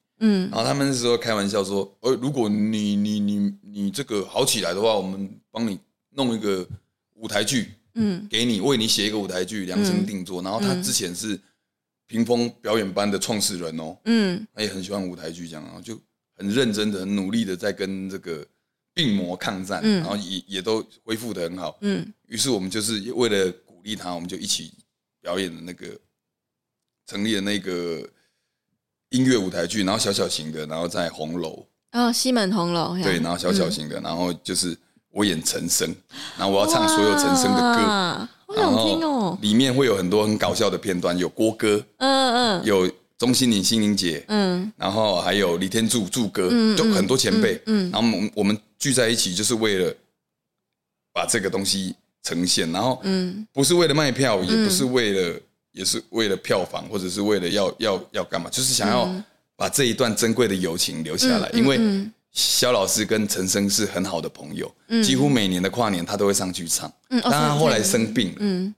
[0.51, 5.79] 然后他们那时候开玩笑说，呃，如果你你你你这个好起来的话，我们帮你
[6.11, 6.67] 弄一个
[7.15, 8.27] 舞台剧，嗯。
[8.29, 10.43] 给你为你写一个舞台剧量身定做。
[10.43, 11.39] 然后他之前是
[12.07, 14.47] 屏风表演班的创始人哦，嗯。
[14.55, 16.01] 他也很喜欢舞台剧，这样，然后就
[16.37, 18.47] 很认真的、很努力的在跟这个
[18.93, 20.01] 病魔抗战，嗯。
[20.01, 21.79] 然后也也都恢复的很好。
[21.81, 22.13] 嗯。
[22.29, 24.73] 于是我们就是为了鼓励他，我们就一起
[25.21, 25.99] 表演的那个
[27.07, 28.09] 成立了那个
[29.15, 34.77] 音乐舞台剧，然后小小型的，然后在红楼，哦，西门红楼，对，然后小小型的，然后就是
[35.13, 35.95] 我演陈升，
[36.37, 42.65] 然后我要唱所有陈升的歌，哇，好听哦，里面会有很多很搞笑的片段，有郭哥，嗯嗯。
[42.65, 44.73] 有钟欣凌、心凌姐，嗯。
[44.77, 47.91] 然后还有李天柱柱哥，嗯就很多前辈，嗯嗯。
[47.93, 49.95] 然后我们我们聚在一起，就是为了
[51.13, 53.47] 把这个东西呈现，然后嗯。
[53.53, 55.41] 不是为了卖票，也不是为了，
[55.75, 59.13] 也是为了票房，或者是为了要要要干嘛，就是想要
[59.57, 68.37] 把这一段珍贵的友情留下来，嗯因为嗯萧老师跟陈升是很好的朋友，几乎每年的跨年他都会上去唱，嗯哦但他后来生病了。
[68.41, 68.75] 嗯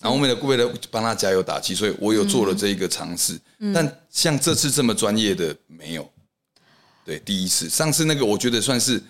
[0.00, 3.40] 然后为了为了帮他加油打气，所以我有做了这一个尝试。
[3.58, 6.06] 嗯但像这次这么专业的没有，
[7.06, 7.70] 对，第一次。
[7.70, 9.02] 上次那个我觉得算是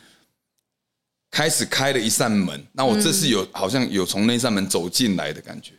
[1.33, 5.73] 开始开了一扇门，那我这次有好像有从那扇门走进来的感觉。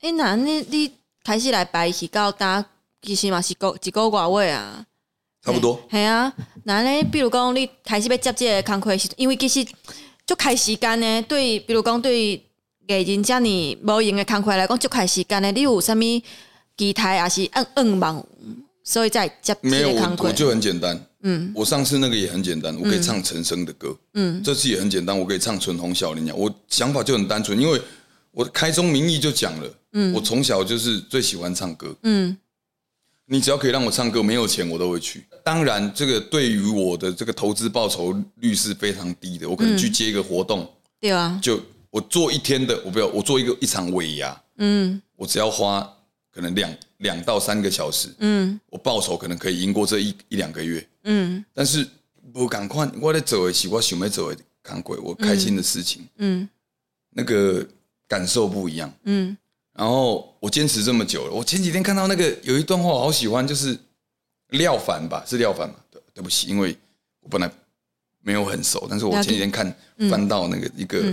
[0.00, 0.90] 哎，那你你
[1.24, 2.64] 开始来排戏到打，
[3.02, 4.84] 其实嘛是个一个外位啊，
[5.42, 5.80] 差不多。
[5.90, 6.32] 系啊。
[6.64, 9.64] 那呢，比如讲你开始要接这个工课的时，因为其实
[10.26, 12.32] 就开时间呢，对，比如讲对
[12.86, 13.48] 艺人这么
[13.82, 16.22] 无用的工课来讲，就开时间呢，你有啥物
[16.76, 18.24] 期待还是嗯嗯忙，
[18.84, 19.90] 所以再接这没有。
[19.90, 21.00] 我我就很简单。
[21.22, 23.96] 嗯我上次那个也很简单，我可以唱陈升的歌。
[24.14, 26.34] 嗯这次也很简单，我可以唱纯红小林鸟。
[26.34, 27.80] 我想法就很单纯，因为
[28.30, 29.68] 我开宗明义就讲了，
[30.14, 31.94] 我从小就是最喜欢唱歌。
[32.02, 32.36] 嗯
[33.28, 35.26] 你只要可以让我唱歌，没有钱我都会去。
[35.42, 39.50] 当然，这个对于我的这个投资报酬率是非常低的。
[39.50, 45.92] 我可能去接一个活动，对啊，就我做一天的，我不要，我做一个一场尾牙，嗯我只要花
[46.30, 50.88] 可能两两到三个小时，嗯我报酬可能可以赢过这一一两个月。
[51.02, 51.84] 嗯但是
[52.32, 56.48] 我赶快，我在走的是我想要走的看鬼，我开心的事情，嗯
[57.10, 57.66] 那个
[58.06, 58.92] 感受不一样。
[59.02, 59.36] 嗯
[59.76, 63.78] 然后我坚持这么久了，我前几天看到那个有一段话我好喜欢，就是
[64.48, 65.74] 廖凡吧，是廖凡嘛？
[65.90, 66.76] 对，对不起，因为
[67.20, 67.50] 我本来
[68.22, 69.74] 没有很熟，但是我前几天看
[70.10, 71.04] 翻到那个一个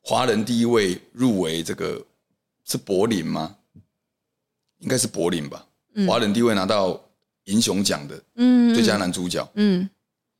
[0.00, 2.00] 华人第一位入围这个
[2.64, 3.56] 是柏林吗？
[4.78, 5.66] 应该是柏林吧？
[6.06, 7.00] 华人第一位拿到
[7.44, 9.88] 银熊奖的嗯，最佳男主角，嗯。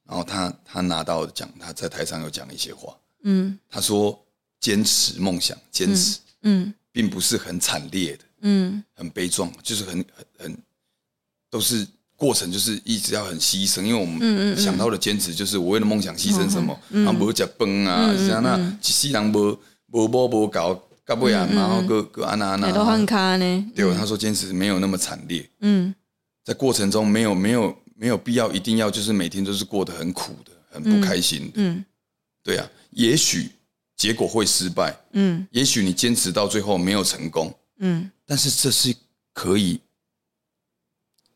[0.07, 3.59] 然后他他拿到奖，他在台上有讲一些话，嗯。
[3.69, 4.17] 他说
[4.61, 6.21] 坚持梦想，坚持。
[6.43, 8.25] 嗯并不是很惨烈的。
[8.43, 8.83] 嗯。
[8.95, 10.59] 很悲壮，就是很很很
[11.51, 11.85] 都是
[12.17, 19.59] 过程，就是一直要很牺牲，因为我们想到的坚持就是我为了梦想牺牲什么，然后无食饭啊，像那一世人无
[19.91, 25.93] 无某无搞搞不然，然后个个安那安娜都换那，卡呢，对，他说坚持没有那么惨烈，嗯。
[26.45, 31.85] 在过程中没有没有没有必要一定要就是每天都是过得很苦的，很不开心的，嗯。
[32.43, 33.51] 对啊，也许
[33.97, 38.95] 结果会失败，嗯也许你坚持到最后没有成功，嗯，但是这是
[39.33, 39.81] 可以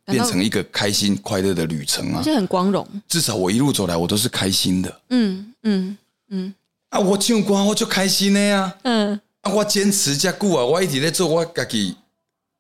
[0.05, 2.23] 变成一个开心快乐的旅程啊！
[2.25, 6.55] 这很光荣，至少我一路走来，我都是开心的嗯嗯嗯
[6.89, 6.99] 啊！
[6.99, 8.75] 我唱歌我就开心的呀！
[8.83, 11.95] 嗯啊，我坚持这久啊，我一直在做我自己，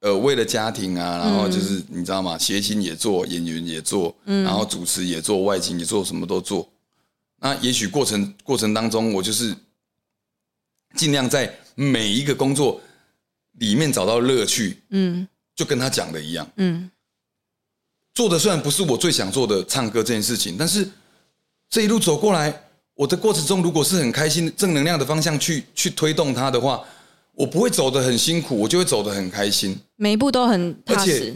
[0.00, 2.38] 呃，为了家庭啊，然后就是你知道吗？
[2.38, 6.68] 谐星也做，演员也做，然后主持也做，外景也做，什么都做。
[7.40, 9.56] 那也许过程过程当中，我就是
[10.98, 12.80] 尽量在每一个工作
[13.52, 16.46] 里面找到乐趣，嗯就跟他讲的一样。
[16.56, 16.90] 嗯
[18.12, 20.88] 做的虽然不是我最想做的唱歌这件事情，但是
[21.70, 22.52] 这一路走过来，
[22.94, 26.84] 我的过程中如果是很开心、正能量的方向去去推动它的话，
[27.32, 29.78] 我不会走得很辛苦，我就会走得很开心。
[29.94, 31.34] 每一步都很踏实而且，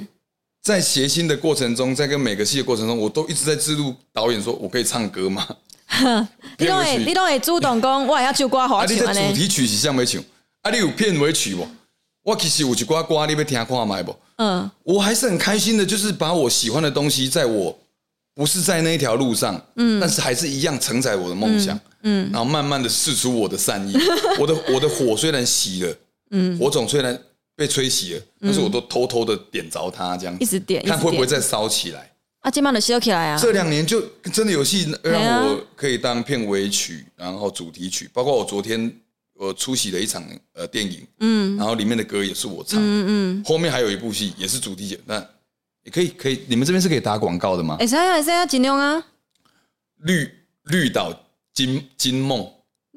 [0.60, 5.46] 在谐星的过程中，在跟每个戏的过程中，我都一直在记录导演说：“我可以唱歌吗？”
[6.58, 10.22] 你都会你都会主动讲，我也要唱歌好啊，你的主题曲是什么唱？
[10.62, 11.66] 啊，你有片尾曲不？
[12.22, 14.16] 我其实有一挂歌，你要听看麦不？
[14.36, 14.70] 嗯。
[14.84, 17.76] 我还是很开心的，就是把我喜欢的东西，在我
[18.34, 23.92] 不是在那一条路上，嗯，但是还是一样承载我的梦想，嗯，然后慢慢的释出我的善意，
[24.38, 25.96] 我的我的火虽然熄了，
[26.30, 27.18] 嗯，火种虽然
[27.56, 32.11] 被吹熄了，但是我都偷偷的点着它，这样一直点，看会不会再烧起来。
[32.42, 33.38] 啊，今晚的烧起来啊！
[33.40, 34.02] 这两年就
[34.32, 38.92] 真的有戏让我可以当片尾曲，然后主题曲，包括我昨天
[39.34, 45.24] 我出席了一场呃电影，嗯，然后里面的歌也是我唱，嗯嗯，后面还有一部戏也是主题曲，那
[45.84, 47.76] 也可以可以，你们这边是可以打广告的吗？
[47.78, 49.00] 哎，谁啊谁啊，尽量啊！
[49.98, 50.28] 绿
[50.64, 51.16] 绿岛
[51.54, 52.44] 金金梦，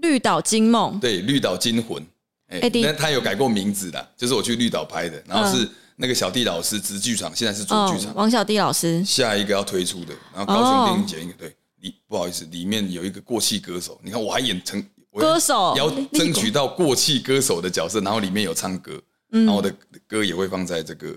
[0.01, 2.03] 绿岛金梦，对，绿岛金魂，
[2.47, 5.69] 哎，那他有改过名字的，就是我去绿岛拍的，然后是。
[5.97, 8.13] 那个小弟老师，直剧场现在是主剧场。
[8.15, 19.73] 王小弟老师，下一个要推出的，然后高雄电影节一个对，里不好意思，里面有一个过气歌手，你看我还演成歌手，要争取到过气歌手的角色，然后里面有唱歌，然后我的
[20.05, 21.13] 歌也会放在这个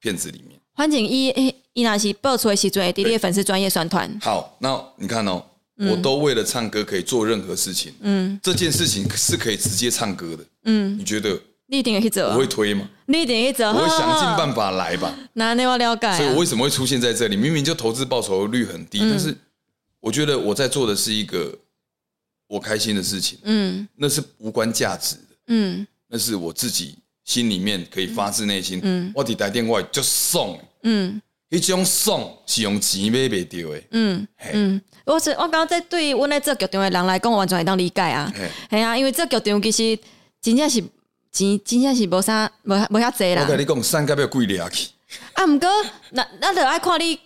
[0.00, 0.58] 片子里面。
[0.74, 4.08] 欢迎一一拿起爆出来是专业，第一粉丝专业宣传。
[4.22, 5.44] 好，那你看哦，
[5.76, 11.36] 我都为了唱歌可以做任何事情，嗯，这件事情是可以直接唱歌的，嗯，你觉得？
[11.70, 12.88] 你一定会去做，我会推吗？
[13.06, 15.14] 你一定会做，我会想尽办法来吧。
[15.34, 17.36] 那你要了解，所以我为什么会出现在这里？
[17.36, 19.32] 明明就投资报酬率很低，但是
[20.00, 21.56] 我觉得我在做的是一个
[22.48, 23.38] 我开心的事情。
[23.44, 25.36] 嗯，那是无关价值的。
[25.46, 28.80] 嗯，那是我自己心里面可以发自内心。
[28.82, 30.58] 嗯，我提打电话就送。
[30.82, 33.82] 嗯，一种送是用钱买不到的。
[33.92, 38.32] 嗯嗯，我是我刚刚在对我那这剧场的人来讲，我完全会当理解啊。
[38.70, 39.96] 系啊，因为这剧场其实
[40.42, 40.82] 真正是。
[41.32, 43.42] 钱真正是无啥无无遐济啦。
[43.42, 44.90] 我跟你讲，三甲要贵了去。
[45.34, 45.68] 啊，毋过
[46.10, 47.18] 那那着爱看你，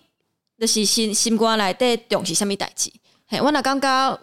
[0.59, 2.91] 就是心心肝内底重视啥物代志。
[3.27, 4.21] 嘿，我若感觉，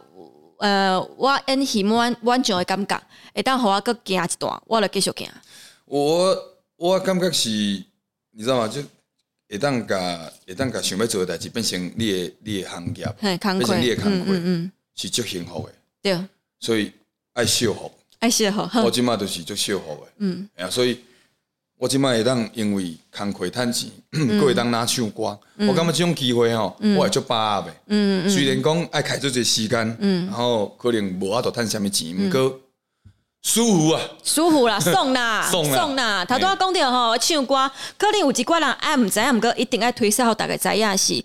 [0.60, 3.02] 呃，我演戏满满上的感觉，
[3.34, 5.28] 会当互我搁行一段，我着继续行。
[5.86, 6.38] 我
[6.78, 8.68] 我感觉是，你知道吗？
[8.68, 8.82] 就
[9.50, 15.74] 会当甲会当甲想要做的代志变成你的你的行业，变成你的工课，嗯嗯，是足幸福的。
[16.02, 16.26] 对，
[16.60, 16.92] 所以
[17.34, 17.92] 爱惜好。
[18.22, 21.00] 爱惜好，我即马都是做惜福诶，嗯，哎呀，所以
[21.78, 32.60] 我即马会当因为工课趁钱， 佫会当拿唱歌，我感觉这种机会吼，我会足把握诶，嗯嗯，虽然讲爱开足侪时间，嗯，然后可能无法度趁啥物钱，毋过
[33.42, 41.24] 舒服啊，舒服 啦，爽啦，爽啦，头拄仔讲着吼，唱歌可能有一寡人爱毋知影，毋过一定爱推销，互大家知影是。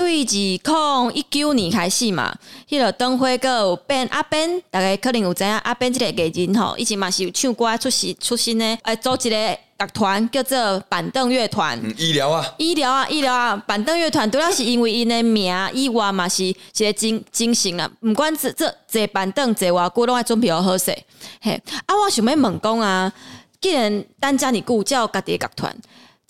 [0.00, 0.34] 对，自
[0.64, 2.34] 从一九年开始嘛，
[2.66, 11.78] 迄、那个灯辉哥有变阿 Ben，大家可能有知影阿 Ben 这个艺人吼，以前嘛是有唱歌出身出身的，诶，组一个乐团叫做板凳乐团。
[11.82, 20.96] 嗯，医疗啊，医疗啊，医疗啊，板凳乐团主要是因为因的名以外嘛是一个精精神啊，毋管这这坐板凳坐偌久拢爱准备好好势。
[21.42, 23.12] 嘿，啊，我想要问讲啊，
[23.60, 25.76] 既然单家你顾叫家己的乐团。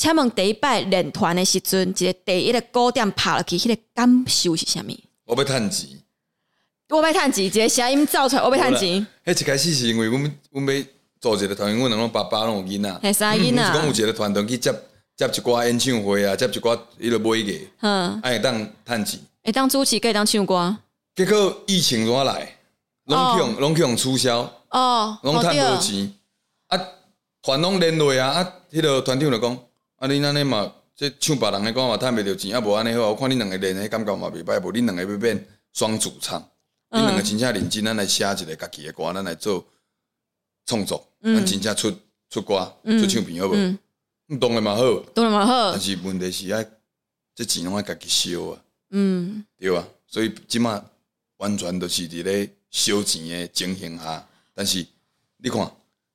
[0.00, 4.96] 请问第一摆练团的时阵，一个第一个鼓点拍落去，迄个感受是啥物？
[5.26, 5.90] 我要趁钱，
[6.88, 9.06] 我要趁钱，一个声音造出来，我要趁钱。
[9.26, 10.84] 迄一开始是因为阮阮要
[11.20, 13.66] 做一个团，阮两个爸爸拢有囡仔，系啥囡仔？
[13.66, 14.72] 是讲有一个团队去接
[15.14, 20.78] 接一寡演唱会啊，接一寡迄个买个，嗯，会当趁钱，会当主持，可以当唱歌。
[21.14, 22.56] 结果疫情怎来，
[23.04, 26.10] 拢去用拢去用促销，哦，拢趁无钱，
[26.68, 26.80] 啊，
[27.42, 29.58] 团拢连累啊，啊，迄个团长就讲。
[30.00, 30.08] 啊！
[30.08, 36.40] 恁安尼嘛，即唱别人的歌嘛，趁袂着钱，啊无安尼好，我看恁两个练的感觉嘛袂歹，无恁两个要变双主唱，
[36.88, 39.62] 嗯、你两个真正认真，咱来写一个家己的歌，咱来做
[40.64, 41.94] 创作，咱、嗯、真正出
[42.30, 43.54] 出歌、嗯、出唱片好无？
[44.24, 46.66] 你当然嘛好，当然嘛好，但是问题是爱
[47.34, 49.86] 这钱拢爱家己烧啊，嗯，对吧？
[50.06, 50.82] 所以即马
[51.36, 54.86] 完全都是伫咧烧钱的情形下，但是
[55.36, 55.70] 你看，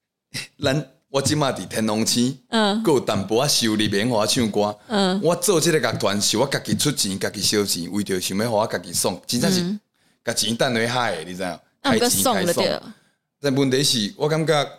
[0.57, 0.91] 咱。
[1.15, 9.79] 我即马伫天龙星，嗯，佫有淡薄仔收入免互我唱歌，嗯，我做即个乐团是我家己出钱，家己烧钱，为着想要互我家己爽，真正是
[10.25, 11.59] 甲钱等于海，你知影？
[11.81, 12.93] 开钱开爽。
[13.39, 14.69] 但问题是我感觉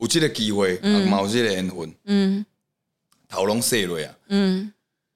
[0.00, 2.44] 有即个机会，也嘛有即个缘分，嗯，
[3.26, 4.70] 头拢洗落啊，嗯，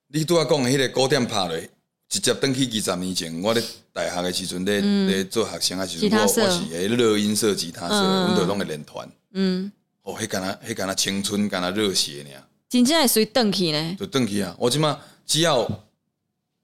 [0.09, 1.61] 你拄仔讲的迄个古典拍落，
[2.09, 9.71] 直接登去二十年前，我咧大学的时阵咧咧做学生的时阵，我我是诶乐音社吉他社，阮都拢会练团，嗯。
[10.07, 12.31] 哦，迄干那，迄干那青春，干那热血呢？
[12.69, 13.97] 真正会随转去呢？
[13.99, 14.55] 就转去啊！
[14.57, 15.69] 我即马只要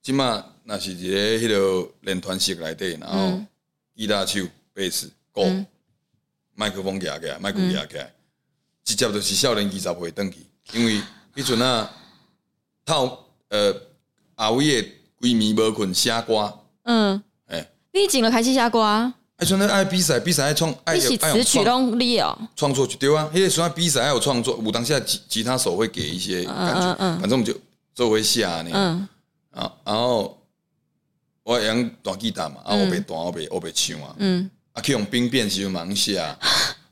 [0.01, 3.43] 即马那是一个迄个练团式内底，然后
[3.97, 4.41] 吉他手、
[4.73, 5.45] 贝斯、鼓、
[6.55, 8.13] 麦克风夹起来，麦克风夹起来，
[8.85, 10.39] 直接就是少年二十岁转去。
[10.73, 11.01] 因为
[11.35, 11.91] 迄阵啊，
[12.85, 13.75] 透呃
[14.37, 14.89] 后尾的
[15.21, 16.61] 闺蜜无困写歌。
[16.85, 19.13] 嗯，诶，你进了开始写歌？
[19.43, 23.29] 爱像那爱比赛，比赛爱创，爱词曲拢你哦，创作就对啊。
[23.35, 27.53] 迄个时阵比赛还有创作，有当下吉吉他手会给一些感觉，反正我们就
[27.93, 28.71] 做为下呢。
[28.73, 29.09] 嗯，
[29.51, 30.39] 啊，然后
[31.43, 34.15] 我用弹吉他嘛，啊，我袂弹，我袂我袂唱啊。
[34.19, 36.39] 嗯，啊，去用兵变时就忙下，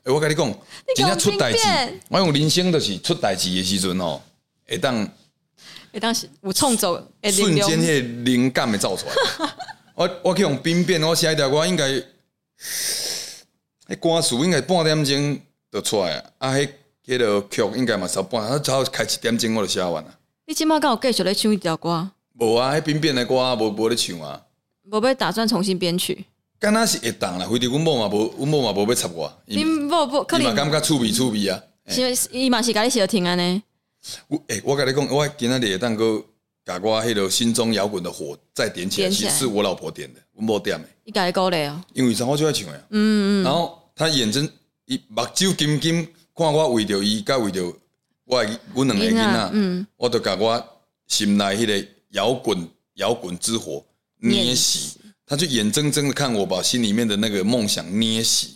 [0.03, 0.53] 欸、 我跟你讲，
[0.97, 1.59] 真正出代志
[2.09, 4.21] 我用人生就是出代志的时阵哦，
[4.67, 5.09] 会当
[5.93, 9.49] 会当时有创作，瞬间迄个灵感会走出来。
[9.95, 12.03] 我我去用兵变，我写一条歌应该，
[12.61, 15.41] 迄歌词应该半点钟
[15.73, 16.69] 就出来啊，啊，迄
[17.07, 20.19] 迄个曲应该嘛差半，啊，只要开一点钟我就写完啊。
[20.47, 22.11] 你今麦敢有继续咧唱一条歌？
[22.39, 24.43] 无啊，迄边边的歌无无咧唱啊。
[24.85, 26.25] 无要打算重新编曲？
[26.59, 29.33] 敢若是会当啦，非得阮某嘛无，阮某嘛无要插我。
[29.47, 30.49] 你某不可能？
[30.49, 31.63] 嘛感觉趣味趣味啊。
[31.87, 33.63] 是伊嘛是甲你小听安尼。
[34.29, 36.23] 我诶，我甲你讲，我今仔日会当个
[36.71, 40.89] 甲我迄个心中摇滚的火再点起来，其实是我老婆点的，阮某点的。
[41.05, 41.83] 伊家己鼓励哦。
[41.93, 42.81] 因为啥我就爱唱呀。
[42.91, 43.45] 嗯嗯。
[43.45, 44.49] 然后他眼睁
[44.85, 47.65] 伊目睭金金看我为着伊，甲为着
[48.25, 50.65] 我阮两个囡仔，嗯，我就甲我
[51.09, 53.85] 心内迄个摇滚摇滚之火
[54.19, 54.95] 捏熄。
[55.27, 58.49] 他就眼睁睁的看我把心里面的那个梦想捏死，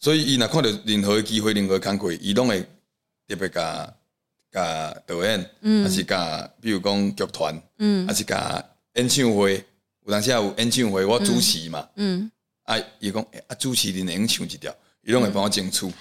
[0.00, 2.62] 所以伊若看到任何机会、任何机会，伊拢会
[3.28, 3.94] 特别甲
[4.52, 9.64] 甲导演，嗯，还是甲比如讲剧团，嗯，还是甲演唱会，
[10.04, 12.30] 有当时有演唱会我主持嘛，嗯，
[12.64, 15.92] 啊，伊讲啊主持人能唱一条，伊拢会帮我争取。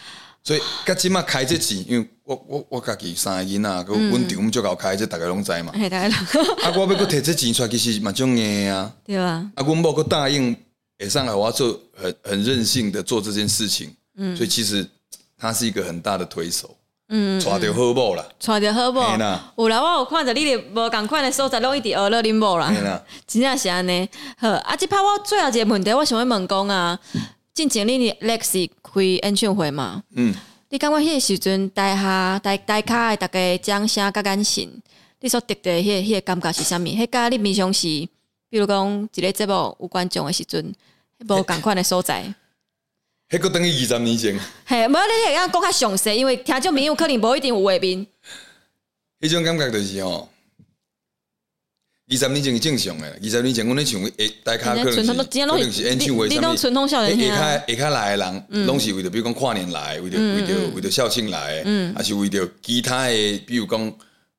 [0.44, 5.74] 所以，甲即马开这钱，因为我我我家己三个囡仔，个阮丈母就搞开，这大家拢知嘛。
[6.62, 8.96] 啊，我要搁摕这钱出来，其实蛮种硬啊。
[9.04, 9.52] 对啊。
[9.56, 10.56] 啊，阮某搁答应，
[11.00, 13.92] 会上来我要做很很任性的做这件事情。
[14.18, 14.38] 嗯。
[14.38, 14.88] 所以其实
[15.36, 16.78] 他是一个很大的推手。
[17.10, 17.44] 嗯。
[17.44, 18.26] 带着好某啦。
[18.46, 19.02] 带着好某。
[19.02, 22.72] 有啦，我有看着你哋无共款的所在，拢一直学了恁某啦。
[23.28, 24.08] 真正是安尼。
[24.38, 27.00] 好，啊，即拍我最后一个问题，我想要问讲啊。
[27.54, 30.04] 进前你 Lexi 开演唱会嘛？
[30.16, 30.36] 嗯，
[30.68, 34.70] 你感觉迄个时阵台下台台卡的大家掌声甲感情，
[35.22, 36.82] 你所得的迄个迄个感觉是啥物？
[36.82, 37.88] 迄甲你平常时，
[38.50, 40.76] 比如讲一个节目有观众的时阵，
[41.30, 42.26] 无共款的所在。
[43.30, 44.40] 迄个等于二十年前。
[44.66, 48.06] 嘿，无你会讲较详细，因为听众朋友可能无一定有画面。
[49.22, 50.30] 迄种感觉就是吼。
[52.08, 56.40] 二十年前是正常诶，二十年前阮咧唱诶，大家可能是演唱会上面，
[57.36, 61.64] 下骹下骹来的人，拢是为着比如讲跨年来，为着为着为着校庆来，
[61.96, 63.92] 还是为着其他的，比如讲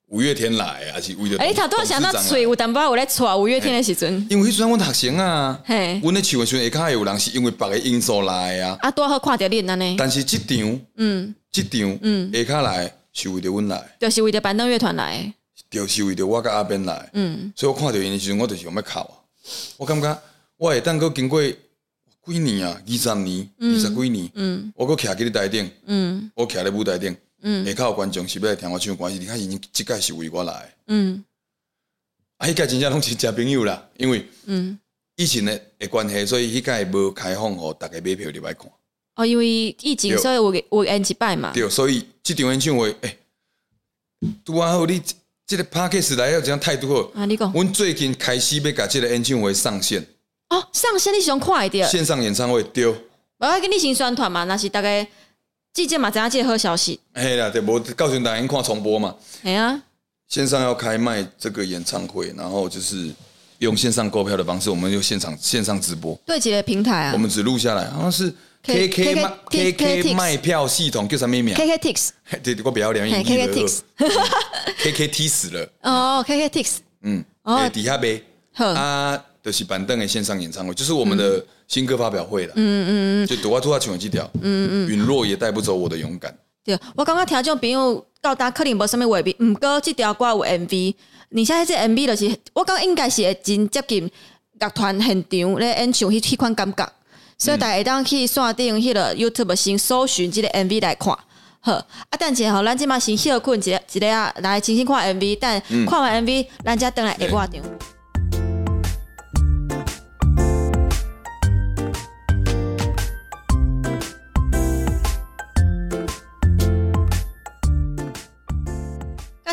[0.08, 1.36] 五月天来，还是为着。
[1.38, 4.24] 诶，他都想到吹，有淡薄有咧吹五月天的时阵。
[4.30, 8.78] 因为迄阵阮读生啊，阮咧唱的时阵，下骹有人是因为别个因素来啊。
[8.80, 9.96] 啊，多好看着恁安尼。
[9.98, 15.34] 但是这场，嗯，这场，嗯，下骹来是为着阮来，就是为着板凳乐团来。
[15.68, 19.10] 就是为着我甲阿边来，嗯，所以我看到因的时阵，我就是想要哭啊。
[19.76, 20.22] 我感觉
[20.56, 31.24] 我会当阁经过几年啊，二十年、二十几年，嗯，我搁徛伫你台顶，嗯，我徛喺舞台顶，嗯，下骹有观众是要来听我唱歌，是你看已经即届是为我来，嗯，
[32.38, 34.78] 啊，迄届真正拢是交朋友啦，因为，嗯，
[35.16, 38.70] 疫情的的关系，所以迄届无开放，互大家买票入来看。
[39.16, 39.46] 哦，因为
[39.80, 41.52] 疫情，所以有有演一摆嘛。
[41.52, 43.18] 对，所以即场演唱会，诶、欸，
[44.44, 45.02] 拄啊好你。
[45.46, 47.20] 即个 p a r k e s 来要怎样态度好？
[47.20, 50.04] 啊，你讲，我最近开始要甲即个演唱会上线。
[50.48, 51.88] 哦，上线你想快一点？
[51.88, 52.92] 线上演唱会丢。
[53.38, 55.06] 我要跟你先宣传嘛，那是大概
[55.76, 56.98] 季节嘛，怎样这个好消息？
[57.12, 59.14] 嘿啦，对，我告诉大家看重播嘛。
[59.42, 59.78] 哎呀，
[60.26, 63.10] 线上要开卖这个演唱会，然后就是
[63.58, 66.18] 用线上购票的方式，我们就现场线上直播。
[66.24, 67.12] 对，几个平台啊？
[67.12, 68.32] 我们只录下来，好像是。
[68.62, 72.08] K K 卖 K K 卖票系统叫什么名？K K Tix。
[72.42, 73.22] 对，我比较了解。
[73.22, 73.78] K K Tix。
[74.78, 75.68] K K T 死了。
[75.82, 76.78] 哦，K K Tix。
[77.02, 77.22] 嗯。
[77.42, 77.68] 哦。
[77.68, 78.20] 底下呗。
[78.56, 82.52] 啊，就是板凳的线上演唱会，就是我们的新歌发表会了。
[82.56, 83.26] 嗯嗯嗯。
[83.26, 84.28] 就独我独我唱几条。
[84.42, 84.88] 嗯嗯。
[84.88, 86.36] 陨落也带不走我的勇敢。
[86.64, 90.94] 对，我刚刚听众朋友到达克林伯上面画面，唔过这条歌有 M V。
[91.28, 94.10] 你现在这 M V 就是，我刚应该是会真接近
[94.58, 96.92] 乐团现场咧演唱迄迄款感觉。
[97.38, 101.16] 所以大家会当去线顶迄个 YouTube 先搜寻这个 MV 来看，
[101.60, 101.84] 好啊。
[102.18, 105.38] 等下吼，咱即马先休困一个一个啊，来重新看 MV。
[105.38, 107.60] 等看完 MV，咱再等来下挂场。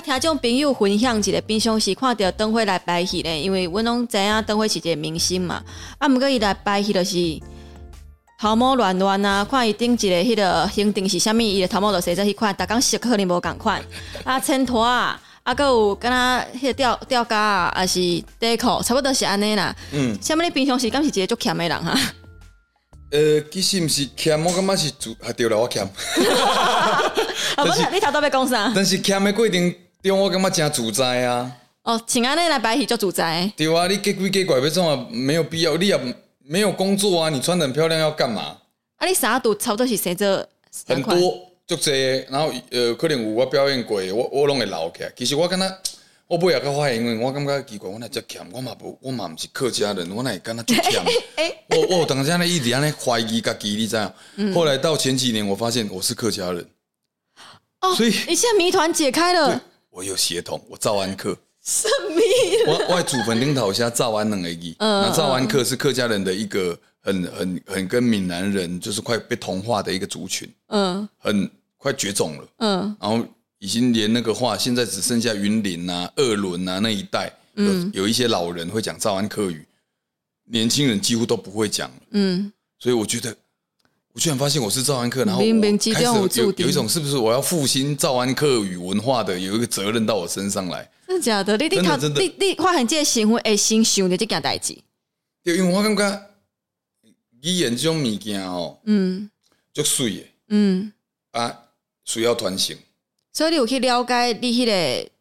[0.04, 5.64] 听众朋友分享一个平常时看到灯辉来拍戏咧，因为阮拢知影灯辉是一个明星嘛。
[5.98, 7.40] 啊，毋过伊来拍戏就是。
[8.40, 9.48] 头毛乱乱啊！
[9.50, 13.82] 看伊顶一个迄个形状是啥物，伊个头毛就生做迄款，逐工洗可能无共款。
[14.26, 18.02] 啊，衬托啊，啊，阁有敢若迄个吊吊架啊，还是
[18.38, 19.74] 短裤，差不多是安尼啦。
[19.94, 20.18] 嗯。
[20.22, 21.98] 啥物你平常时敢是一个足欠的人哈？
[23.12, 25.82] 呃，其实毋是欠，我感觉是主，还对了，我欠。
[27.56, 28.74] 啊，不是，你头都要讲啥？
[28.76, 29.74] 但是欠的过程
[30.10, 31.52] 中，我感觉真自在啊。
[31.84, 33.52] 哦，请安内来摆戏就自在。
[33.58, 35.08] 对啊，你给鬼假怪要怎啊？
[35.10, 36.00] 没有必要，你也。
[36.46, 38.58] 没有工作啊，你穿的很漂亮要干嘛？
[38.98, 40.46] 啊，你啥都差不多是谁做？
[40.86, 41.18] 很多
[41.66, 41.90] 足济，
[42.30, 45.14] 然后呃，可能有我表演过，我我拢会留起来。
[45.16, 45.78] 其实我感觉
[46.28, 51.02] 我尾仔较发现，因为我感觉奇怪，我那只欠，我嘛不，我嘛不是客家人，我那感觉就欠。
[51.70, 54.14] 我我有当时呢一直安尼怀疑家己，你知道？
[54.54, 56.68] 后来到前几年，我发现我是客家人。
[57.80, 59.64] 哦，所以你现在谜团解开了。
[59.94, 61.38] 我有血统，我赵安客。
[61.64, 62.22] 神秘。
[62.68, 66.78] 我我祖坟顶头下赵安两个字，那赵安客是客家人的一个。
[67.06, 73.28] 很很很跟闽南人就是快被同化的一个族群，嗯，很快绝种了，嗯，然后
[73.60, 79.68] 已经连那个话，现在只剩下云林啊、二仑啊那一带，嗯，有一些老人会讲赵安客语，
[80.46, 83.36] 年轻人几乎都不会讲，嗯，所以我觉得，
[84.14, 90.88] 我居然发现我是赵安客，然后我开始有有一种是不是我要复兴赵安客语文化的有一个责任到我身上来？
[91.08, 91.58] 真的假的？
[91.58, 94.78] 你你他你你发现这个行为会先想的这件代志？
[95.44, 96.22] 对，因为我感觉。
[97.42, 99.30] 语言这种物件哦，嗯，
[99.74, 100.94] 足水的，嗯
[101.32, 101.54] 啊，
[102.06, 102.74] 需要传承。
[103.34, 105.12] 所以你有去了解你迄个、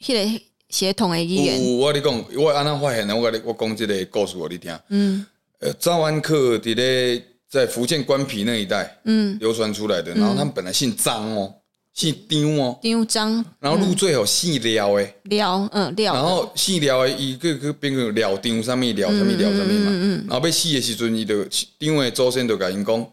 [0.00, 0.40] 迄个
[0.70, 1.62] 协同的语言？
[1.62, 3.14] 有，我你讲，我安那发现的？
[3.14, 4.78] 我跟你我讲这个故事给你听。
[4.88, 5.26] 嗯，
[5.58, 7.22] 呃，赵安客伫咧
[7.56, 10.12] 在福建官皮那一带，嗯，流传出来的。
[10.14, 11.54] 然后他们本来姓张哦。
[11.94, 19.90] 姓张哦，张张，然后入赘哦，姓廖诶，廖，嗯廖，然后姓廖诶，伊个个变个廖张，啥物廖，啥物廖，啥物嘛，
[20.28, 23.06] 然后被死的时阵，伊就张诶祖先就甲因讲，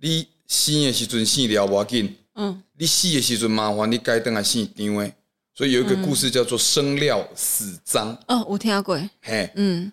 [0.00, 5.12] 你生的时阵姓廖无要紧，嗯，你死的时阵麻烦你改转来姓张诶，
[5.54, 9.92] 所以有一个故事叫做生廖死张，哦，我听过，嘿，嗯，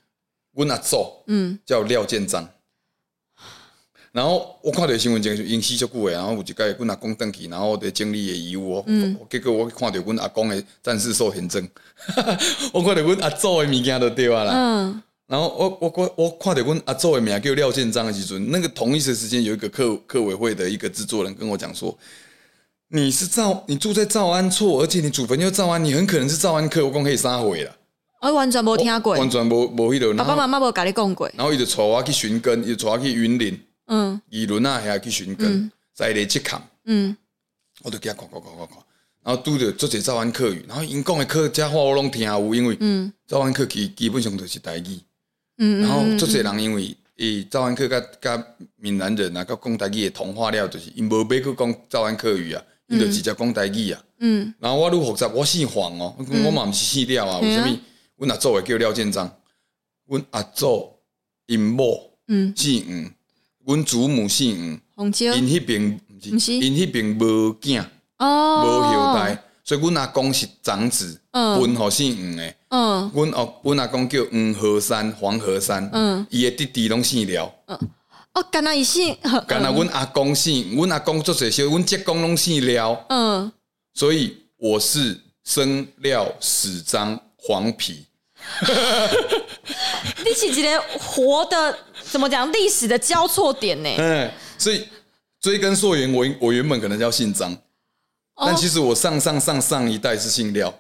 [0.54, 0.96] 阮阿祖，
[1.28, 2.48] 嗯，叫廖建章。
[4.14, 11.68] 然后我看到新闻，就是因死足久诶，然后有一届阮阿公登去，然后伫整理诶遗物，嗯、结果我看到阮阿公诶战士寿田证，
[12.72, 15.04] 我看到阮阿祖诶物件都对啊啦。
[15.26, 21.98] 然后我我我看到阮阿祖诶名叫廖建章诶时阵，那个同一时时间有一个客客委会的一个制作人跟我讲说，
[22.90, 27.76] 你是赵，你住在赵安厝，而且你祖坟又赵安，你很可能是赵安客，我讲可以杀回了。
[28.22, 30.14] 我完全无听过，完全无无迄个。
[30.14, 31.28] 爸爸妈妈无甲你讲过。
[31.36, 33.60] 然后伊就带我去寻根，伊就带我去云林。
[33.94, 37.16] 嗯，议论啊，遐去寻根，在咧去看，嗯，
[37.84, 38.78] 我都给他看看看看看，
[39.24, 42.76] 然后拄着做些早安客语，然后因讲的客家话我拢听有，因为
[43.28, 45.00] 早安客基基本上都是台语，
[45.60, 48.44] 嗯，然后做些人因为伊早安客甲甲
[48.78, 57.80] 闽南人啊，甲讲台语的同化了，就是因无要去讲早安客语啊，因就直接讲台语啊，嗯，然后我愈复杂，我姓黄哦，我嘛毋是姓廖啊，为虾米？
[58.16, 59.32] 阮阿祖会叫廖建章，
[60.08, 60.92] 阮阿祖
[61.46, 62.52] 因某嗯。
[62.56, 63.23] 姓吴。
[63.66, 67.84] 阮祖母姓黄，因迄边毋是，因迄边无囝，
[68.18, 68.64] 哦。
[68.64, 72.56] 无后代，所以阮阿公是长子，分互姓黄诶。
[72.70, 77.54] 嗯，阮哦，阮阿公叫黄河山，黄河山，嗯，伊诶弟弟拢姓廖。
[77.68, 77.78] 嗯，
[78.34, 79.16] 哦，干那伊姓，
[79.48, 83.06] 干那阮阿公姓，阮阿公做这些，阮叔公拢姓廖。
[83.10, 83.52] 嗯，
[83.94, 88.06] 所以我是生廖死张黄皮。
[90.26, 93.90] 你是一个活的，怎么讲历史的交错点呢？
[93.98, 94.88] 哎，所以
[95.40, 97.52] 追根溯源，我我原本可能叫姓张，
[98.36, 100.74] 哦、但其实我上上上上一代是姓廖。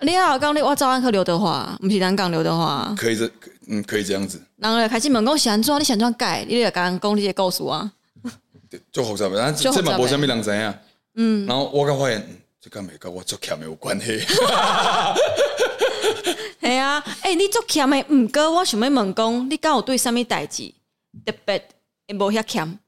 [0.00, 3.30] 你好，刚你我赵安客刘德华，不是南港刘德华，可以这
[3.68, 4.40] 嗯可以这样子。
[4.56, 7.90] 然后开始问讲想做，你想做改，你得刚刚讲这些告诉我。
[8.92, 10.74] 就复杂，但这嘛无啥物人知影。
[11.14, 12.26] 嗯，然后我刚发现，
[12.60, 14.22] 这跟没跟我做欠没有关系。
[16.66, 20.74] 系啊，哎、欸，你做欠的毋过，我想要问讲，你敢有对啥物代志？
[21.24, 21.68] 特别
[22.08, 22.78] 会无遐欠？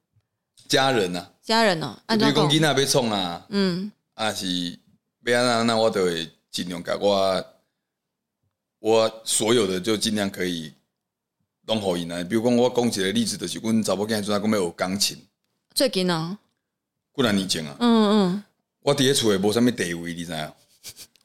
[0.68, 4.78] 家人啊，家人哦，比如讲囡仔要创啊，嗯，啊是
[5.24, 7.44] 要安怎，那我都会尽量甲我
[8.80, 10.72] 我所有的就尽量可以
[11.66, 12.22] 拢互因啊。
[12.24, 15.16] 比如讲，我讲一个例子，就是阮查某囝仔讲要学钢琴，
[15.74, 16.36] 最近啊，
[17.14, 18.44] 几若年前啊，嗯嗯，
[18.80, 20.52] 我伫咧厝诶无啥物地位，你知影？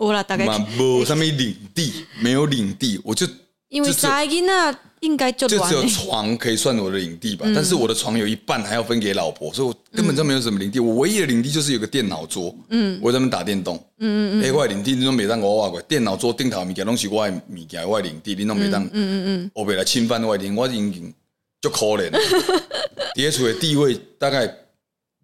[0.03, 0.45] 我啦，大概
[0.77, 3.25] 无啥物领地，没有领地，我就
[3.69, 7.45] 因为在那应该就就只有床可以算我的领地吧。
[7.55, 10.79] 但是我的床有一半还要分给老婆，所以我根本就没有什么领地。
[10.79, 14.53] 我唯一的领地就是有个电脑桌，嗯，我在那边打电动，嗯嗯嗯。
[14.53, 19.51] 我的领地你都没当我挖过，电脑桌顶头物件拢是我的物件，我的领地你都没当，嗯嗯嗯。
[19.53, 21.13] 我被来侵犯我的领地，我已经
[21.61, 22.11] 就可怜。
[23.15, 24.53] 叠出的地位大概。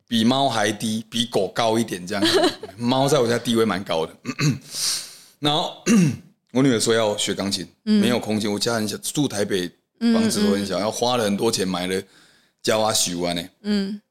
[0.09, 2.23] 比猫还低，比狗高一点，这样。
[2.75, 4.15] 猫在我家地位蛮高的。
[5.37, 5.83] 然后
[6.51, 8.51] 我女儿说要学钢琴，没有空间。
[8.51, 9.71] 我家很小，住台北，
[10.11, 12.01] 房子都很小，要花了很多钱买了
[12.63, 13.49] 教啊修啊呢。
[13.61, 14.01] 嗯。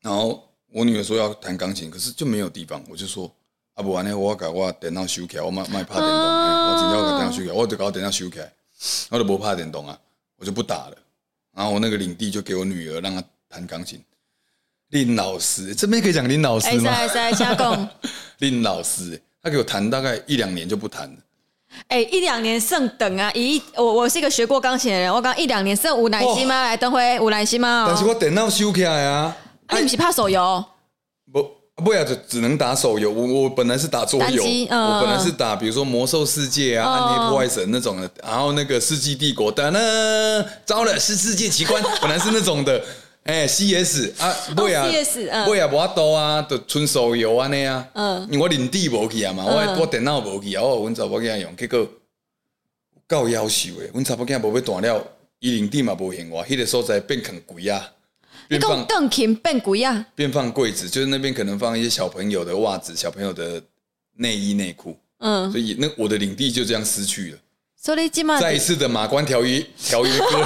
[0.00, 2.80] 然后我女儿说要弹钢琴，可是就没有地方。
[2.88, 3.26] 我就说
[3.74, 8.52] 啊，不完呢，我改我电脑修起来，我买买怕电动，我今天要把电脑修起来，我就搞电脑修起来，
[9.10, 9.98] 我就不怕电动啊，
[10.36, 10.96] 我就不打了。
[11.52, 13.24] 然后我那个领地就给我女儿，让她。
[13.52, 14.02] 弹钢琴。
[14.92, 16.90] 林老师，这边可以讲林老师吗？
[16.92, 17.88] 哎，加工。
[18.40, 21.16] 林老师，他给我弹大概一两年就不弹了。
[21.88, 23.30] 哎，一两年剩等啊！
[23.34, 26.62] 咦我我是一个学过钢琴的人，我刚一两年剩有耐心吗？
[26.62, 27.86] 来，等会有耐心吗？
[27.88, 29.34] 但是我电脑修起来啊。
[29.70, 30.62] 你不是怕手游？
[31.32, 31.50] 不，
[31.82, 33.10] 不要就只能打手游。
[33.10, 42.78] 我我本来是打桌游，我本来是打比如说魔兽世界啊、暗黑破坏神那种的，然后那个世纪帝国的呢，糟了，是世界奇观， 本来是那种的。
[43.24, 44.84] 哎，C S 啊，不啊，
[45.44, 47.88] 不啊，无多啊，就纯手游安尼啊。
[47.94, 51.88] 嗯，因为我领地无去啊嘛，我我电脑无去啊，我阮查某囝用，结果
[53.06, 55.06] 够夭寿诶，阮查某囝无要断了，
[55.38, 57.92] 伊领地嘛无嫌我，迄个所在变很贵啊。
[58.48, 60.04] 变放钢琴变贵啊。
[60.16, 63.62] 变放柜子，就是那边可能放一些小朋友的袜子、小朋友的
[64.16, 64.96] 内衣内裤。
[65.18, 67.38] 嗯，所以那我的领地就这样失去了。
[67.84, 68.08] 所以
[68.40, 70.26] 再一次的马关条约 条约割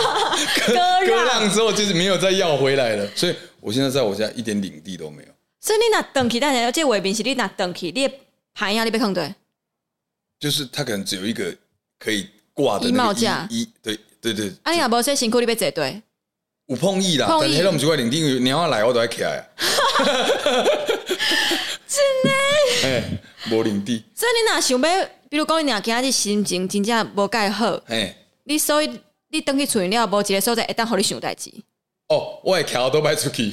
[0.56, 0.74] 割
[1.06, 3.06] 割让之后，就是没有再要回来了。
[3.14, 5.28] 所以我现在在我家一点领地都没有。
[5.60, 8.10] 所以你拿登记，但是这卫兵是你拿登记，你
[8.54, 9.34] 牌呀，你被坑对。
[10.40, 11.54] 就是他可能只有一个
[11.98, 14.50] 可以挂的衣帽架，衣对对对。
[14.62, 16.02] 啊，你也无说辛苦你被坐对。
[16.68, 19.46] 有碰意啦，但是那种奇怪领地，你要来我都要起来。
[21.86, 22.30] 真的？
[22.88, 23.02] 哎，
[23.50, 24.04] 无领地。
[24.14, 25.08] 所以你若想要？
[25.28, 28.88] 比如讲，你若今日心情真正无介好，嘿，你所以
[29.28, 31.50] 你等去厝里了，无一个所在会当互你想代志。
[32.06, 33.50] 哦，我会桥都摆出去。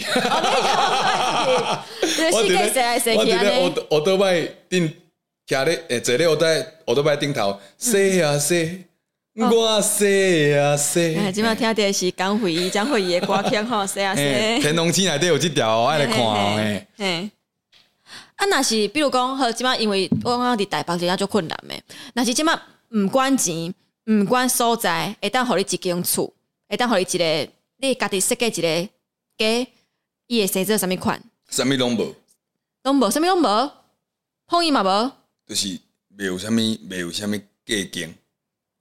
[2.31, 4.87] 我觉得，我觉得我我都摆顶
[5.47, 8.83] 徛咧，诶，坐咧我在我都摆顶头，洗啊洗，
[9.33, 11.15] 我洗啊洗。
[11.15, 14.21] 哎，今麦听的是江蕙姨，江蕙姨的歌曲吼，洗啊洗。
[14.61, 16.55] 天龙星内底有这条，我爱来看哦，
[16.97, 17.31] 嘿。
[18.43, 21.81] 啊，若是比如讲，好，即摆因为我讲伫台北真正足困难诶。
[22.13, 22.53] 若是即摆
[22.89, 23.73] 毋管钱，
[24.05, 26.33] 毋管所在，会当互你一间厝，
[26.67, 28.89] 会当互你一个，你家己设计一个
[29.37, 29.67] 家，
[30.27, 31.21] 伊会生做啥物款？
[31.49, 32.13] 啥物拢无，
[32.83, 33.71] 拢无，啥物拢无，
[34.47, 35.11] 碰伊嘛无，
[35.47, 35.79] 就是
[36.09, 37.31] 没有啥物，没有啥物
[37.65, 38.13] 隔间，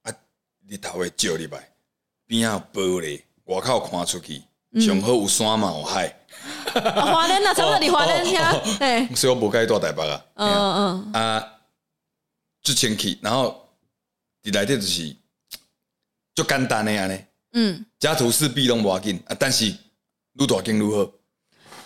[0.03, 0.13] 啊，
[0.67, 1.69] 日头会照入来，
[2.27, 4.43] 边仔有玻璃，外口看出去，
[4.81, 6.19] 上好有山嘛有海。
[6.75, 8.41] 华联啊，差不多你华联听，
[8.79, 10.25] 对，所以我无该住台北啊。
[10.37, 11.45] 嗯嗯啊，
[12.63, 13.69] 就前去，然后
[14.43, 15.15] 伫内底就是
[16.35, 17.21] 足简单的安尼。
[17.55, 21.07] 嗯，家徒四壁拢无要紧啊，但是愈大间愈好。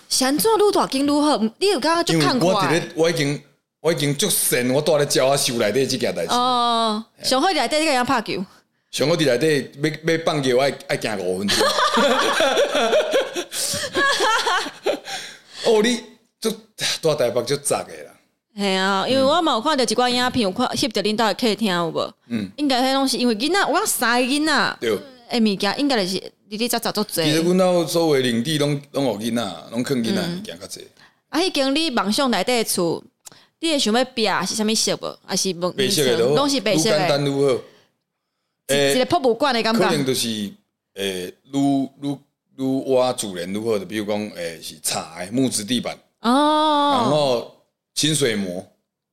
[0.09, 2.71] 想做愈大间愈好，你有刚刚就看过啊？
[2.95, 3.43] 我已经
[3.81, 6.33] 我已经足神，我住咧鸟啊，收内底这件代志。
[6.33, 8.45] 哦，上好内底这个样拍球。
[8.93, 11.59] 上好伫内底要要放球，爱爱行五分钟。
[15.67, 16.01] 哦，你
[16.41, 16.51] 就
[17.01, 18.13] 大台北就杂个啦。
[18.57, 22.15] 系啊，因为我嘛有看到一寡影片，有看翕着恁兜的客厅有无？
[22.29, 24.99] 嗯，应该迄拢是因为囡仔，我三个囡仔，对，
[25.29, 27.23] 诶物件应该就是哩哩杂杂足济。
[27.23, 30.87] 其实阮兜周围领地拢拢互囡仔，拢囥囡仔物件较济。
[31.29, 33.05] 啊，迄间你梦想内底诶厝，
[33.61, 35.19] 你会想要壁是啥物色无？
[35.27, 35.71] 还是木？
[35.73, 36.99] 白色诶都好，拢是白色诶。
[36.99, 37.61] 简单如何。
[38.69, 39.81] 诶，一个博物馆诶感觉。
[39.81, 40.29] 可能就是
[40.95, 42.17] 诶，愈愈
[42.59, 45.97] 愈挖主人如何的，比如讲诶是茶木质地板。
[46.23, 47.53] 哦，然后
[47.95, 48.65] 清水膜，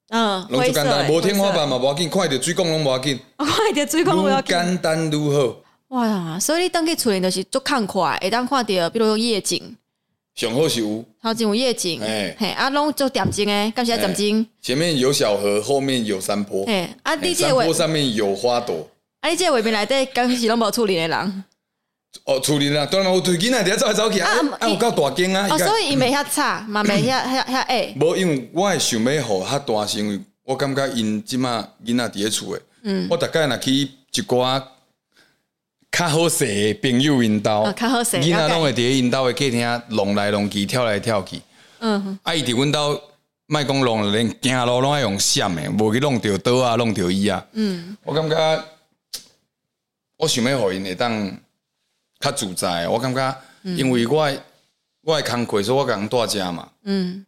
[0.09, 5.57] 嗯，拢就简单，无天花板嘛，无要紧，看着水管拢无要紧，看着水管无要紧，简单如何。
[5.89, 9.75] 哇，所以你当去厝里就是足看快，会当看着，比如说夜景，
[10.33, 14.47] 上好是有，头前有夜景，哎，嘿，啊，拢做点睛诶，感谢点睛。
[14.61, 18.87] 前面有小河，后面有山坡，哎，啊，你这山坡上面有花朵，
[19.19, 21.43] 啊，你这画面内底刚是拢无处理的人。
[22.26, 27.93] 哦，处理啦，当然我对囡仔伫遐走来走去啊，啊有够大间啊，哦，所以伊袂遐差， 嘛袂遐遐遐矮。
[27.99, 34.61] 无，因为我会想要互较大，是因为我感觉因即马囡仔伫咧厝诶，嗯，我大概若去一寡
[35.91, 41.41] 较好势诶朋友因兜，较好势，囡仔拢会伫咧因兜诶客厅弄来弄去，跳来跳去，
[41.80, 43.01] 嗯，啊伊伫阮兜
[43.47, 48.64] 卖讲弄连行路拢爱用闪诶，无去弄着刀啊，弄着伊啊，嗯，我感觉
[50.18, 51.38] 我想要互因会当。
[52.24, 54.32] 较自在，我感觉，因为我
[55.01, 56.71] 我的工课，所以我共带遮嘛。
[56.84, 57.26] 嗯，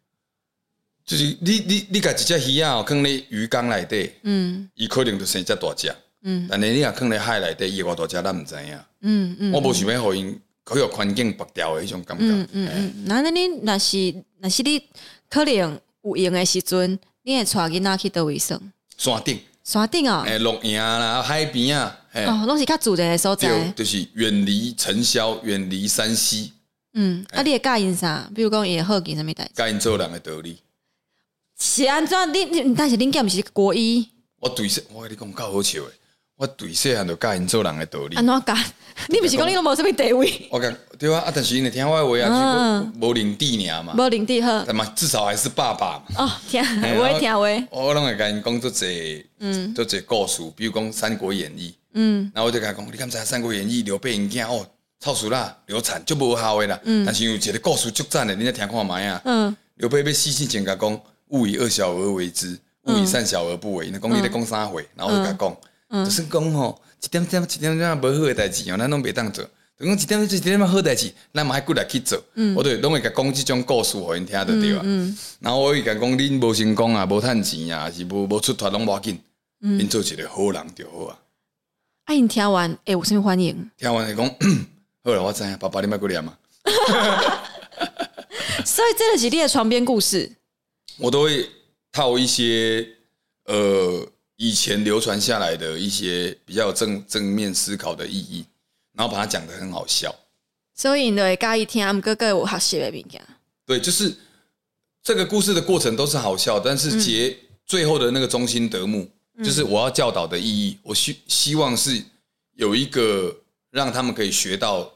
[1.05, 5.93] 就是你你你家一只鱼啊，放咧鱼缸内底，嗯，伊可能就生只大只，
[6.23, 13.03] 嗯，但是你若放咧海内底，伊偌大只咱毋知影，嗯嗯，我无想要互因可有环境白掉的迄种感觉，嗯嗯嗯。
[13.05, 14.81] 那那你若是若是你
[15.29, 18.57] 可能有闲的时阵，你会带囡仔去倒位耍？
[18.97, 19.39] 山顶。
[19.65, 26.53] 山顶啊，诶，鹿营啦，海边啊，哦，拢是较自然的所在，就是远离尘嚣，远离山西。
[26.93, 28.29] 嗯，啊，你会教因啥？
[28.35, 29.49] 比如讲，伊会好奇啥物代？
[29.55, 30.59] 教因做人的道理。
[31.59, 32.31] 是安怎？
[32.31, 34.07] 你但是恁囝毋是国医？
[34.39, 35.89] 我对，我跟你讲够好笑诶。
[36.37, 38.15] 我对细汉就教因做人的道理。
[38.17, 38.53] 安怎教？
[39.09, 40.47] 你不是讲你都无什么地位？
[40.51, 44.65] 我讲对啊，啊，但是因为听我的话无领地尔嘛，无领地好。
[44.73, 46.03] 嘛，至少还是爸爸嘛。
[46.17, 46.61] 哦，听，
[46.97, 47.67] 我会听话。
[47.71, 51.71] 我拢会甲因讲做侪，嗯，做侪故事，比如讲《三国演义》。
[51.93, 54.65] 嗯，然后我就甲讲，你敢知《三国演义》刘备因囝哦，
[54.99, 56.79] 操死啦，流产就无效的啦。
[56.83, 59.21] 嗯，但是有一个故事足赞的，你来听看觅啊。
[59.23, 63.89] 嗯，刘备要死之前甲讲，勿以恶小而为之，勿以善小而不为。
[63.89, 64.81] 那讲你咧讲啥话？
[64.95, 65.57] 然后我就甲讲，
[65.89, 66.81] 就是讲吼。
[67.03, 69.47] 一点点一点点无好诶代志哦，咱拢袂当做。
[69.77, 72.19] 等讲一点点一点点好代志，咱嘛爱过来去做。
[72.33, 74.81] 嗯、我对拢会甲讲这种故事，互因听得对啊。
[74.83, 79.19] 嗯嗯、然后我会甲讲，恁无成功啊，无趁钱啊，是无无出头拢无要紧。
[79.61, 81.19] 嗯，恁做一个好人就好啊。
[82.05, 83.69] 啊，因听完，诶、欸，有啥物反应？
[83.77, 84.25] 听完会讲，
[85.05, 86.39] 好了，我知影，爸爸你莫过念啊。
[88.65, 90.31] 所以这个是你的床边故事。
[90.97, 91.47] 我都会
[91.91, 92.87] 套一些，
[93.45, 94.07] 呃。
[94.37, 98.45] 以前流传下来的一些比较正正面思考的意义，
[98.93, 100.13] 然后把它讲得很好笑，
[100.73, 103.21] 所以你会介意听哥哥有学习的物件。
[103.65, 104.13] 对，就是
[105.01, 112.03] 这个故事的过程都是好笑，但是结最后的那个中心德目，嗯、就是我要教导的意义，我希希望是
[112.55, 113.35] 有一个
[113.71, 114.91] 让他们可以学到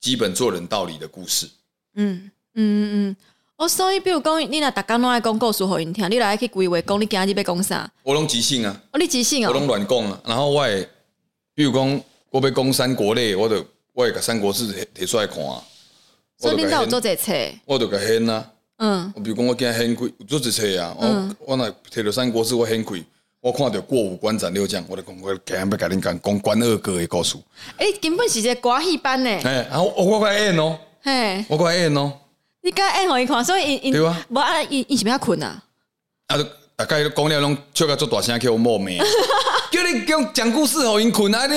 [0.00, 1.48] 基本做人道理的故事。
[1.96, 3.16] 嗯嗯嗯嗯。
[3.56, 7.88] 哦，所以比如讲，你若逐工拢爱讲故事互因听，你来去规划讲你今日要讲啥？
[8.02, 8.82] 我拢即兴啊！
[8.90, 9.48] 哦，你即兴啊！
[9.48, 10.20] 我拢乱讲啊！
[10.26, 10.88] 然后我会，
[11.54, 15.62] 比如讲，我要讲三国类，我就我会甲三国志摕出来看啊。
[16.36, 17.32] 所以恁家有做这册？
[17.64, 18.44] 我就甲献啊。
[18.78, 19.12] 嗯。
[19.22, 20.96] 比如讲，我今日献开做这册啊。
[21.00, 21.36] 嗯。
[21.38, 23.00] 我若摕着三国志，我献开，
[23.40, 27.36] 我看到过五关斩六将，我就讲我今日要甲恁讲讲关二哥的故事。
[27.78, 29.30] 诶，根本是一个歌戏班呢。
[29.30, 30.76] 哎，然后我我快演哦。
[31.02, 31.44] 嘿。
[31.48, 32.12] 我快演哦。
[32.64, 35.62] 你该按互伊看，所以因因无啊，伊伊是要困啊。
[36.28, 36.36] 啊，
[36.74, 38.98] 大概讲了拢笑甲做大声，叫我冒名，
[39.70, 41.46] 叫你讲讲故事互因困啊！
[41.46, 41.54] 你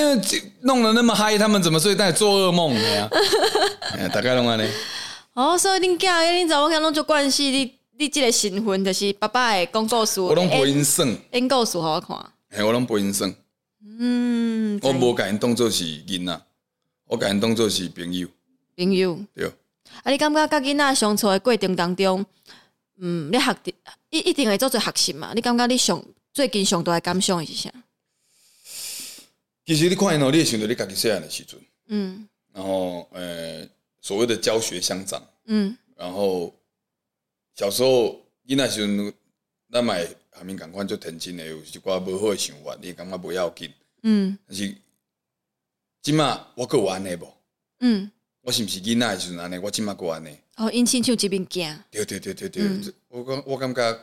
[0.62, 1.95] 弄得那么嗨，他们怎么睡？
[1.95, 3.10] 在做噩梦的呀？
[4.14, 4.70] 大概拢安尼。
[5.34, 10.20] 哦，所以恁囝，恁查某囝拢做关系，你你这个身份就是爸爸的讲故事。
[10.20, 12.18] 我拢陪因耍，因故事互我看。
[12.49, 13.32] 嘿，我拢陪因耍。
[13.99, 16.41] 嗯，我无甲因当做是囡仔，
[17.08, 18.28] 我甲因当做是朋友。
[18.76, 19.18] 朋友。
[19.34, 19.49] 对。
[20.04, 20.12] 啊！
[20.12, 22.26] 你感觉甲囡仔相处的过程当中，
[22.98, 23.74] 嗯，你学的
[24.10, 25.34] 一一定会做做学习嘛？
[25.34, 27.72] 你感觉你上最近上大的感想是啥？
[29.66, 33.70] 其实你看因哦，你会想到你家己细汉的时阵，嗯，然后呃、欸，
[34.02, 36.54] 所谓的教学相长，嗯，然后
[37.56, 39.14] 小时候囡仔时阵，
[39.72, 43.74] 咱买下面赶快就腾亲的，有一寡无好的想法，你感觉不要紧，
[44.04, 44.74] 嗯，但是
[46.02, 47.34] 今嘛我够安尼无，
[47.80, 48.12] 嗯。
[48.48, 49.58] 我是毋是囡仔的时阵安尼？
[49.58, 50.30] 我即马过安尼。
[50.56, 51.78] 哦，因亲像这边行。
[51.91, 54.00] 对对对对对，嗯、我感我感觉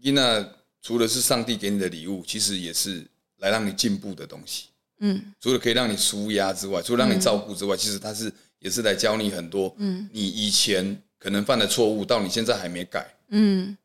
[0.00, 3.04] 囡仔除了是上帝给你的礼物，其实也是
[3.38, 4.66] 来让你进步的东西。
[5.00, 5.20] 嗯。
[5.40, 9.74] 除了可以让你舒压之外，除了让你照顾之外，嗯、其实他是也是来教你很多。
[9.78, 10.08] 嗯。
[10.12, 13.04] 你以前可能犯的错误，到你现在还没改。
[13.30, 13.76] 嗯。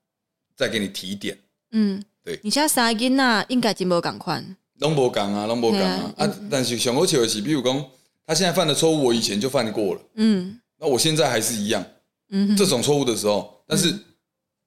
[0.56, 1.36] 再给你提点。
[1.72, 2.00] 嗯。
[2.24, 2.40] 对。
[2.44, 4.56] 你现在三个囡仔应该真无共款。
[4.78, 6.14] 拢无共啊，拢无共啊。
[6.18, 7.84] 啊，但是上好笑的是，比如讲。
[8.26, 10.02] 他现在犯的错误，我以前就犯过了。
[10.16, 11.84] 嗯，那我现在还是一样。
[12.30, 13.94] 嗯哼，这种错误的时候，但是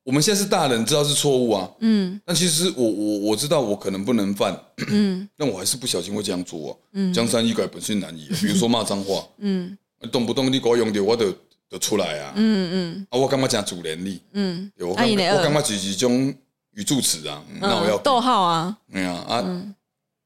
[0.05, 1.69] 我们现在是大人，知道是错误啊。
[1.81, 4.57] 嗯，但其实我我我知道我可能不能犯。
[4.89, 6.77] 嗯， 但我还是不小心会这样做啊。
[6.93, 8.29] 嗯，江山易改，本性难移。
[8.41, 9.27] 比如说骂脏话。
[9.39, 9.77] 嗯，
[10.13, 11.33] 动不动你给我用掉，我就
[11.69, 12.35] 就出来啊。
[12.37, 13.07] 嗯嗯。
[13.11, 14.21] 啊，我干嘛讲主连力？
[14.33, 16.33] 嗯，我干我干嘛只是种
[16.73, 17.43] 语助词啊？
[17.61, 18.79] 那我要逗号啊。
[18.87, 19.43] 没有啊。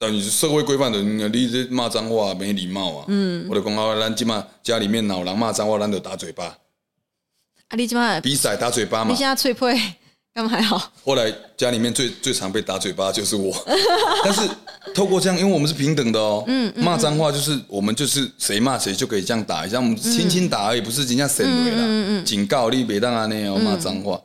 [0.03, 3.05] 但你是社会规范的，你这骂脏话没礼貌啊！
[3.09, 6.47] 嗯，我就讲啊，咱起码家里面老人骂脏话，咱就打嘴巴。
[6.47, 9.11] 啊，你起码比赛打嘴巴嘛？
[9.11, 9.79] 你现在脆配
[10.33, 10.91] 干嘛还好？
[11.05, 13.55] 后来家里面最最常被打嘴巴就是我，
[14.25, 14.41] 但是
[14.95, 16.45] 透过这样，因为我们是平等的哦。
[16.47, 24.19] 嗯，骂脏话就是我们就是谁骂谁就可以这样打一下，我们轻轻打而已，不是人家审为了警告你别当啊那样骂脏话。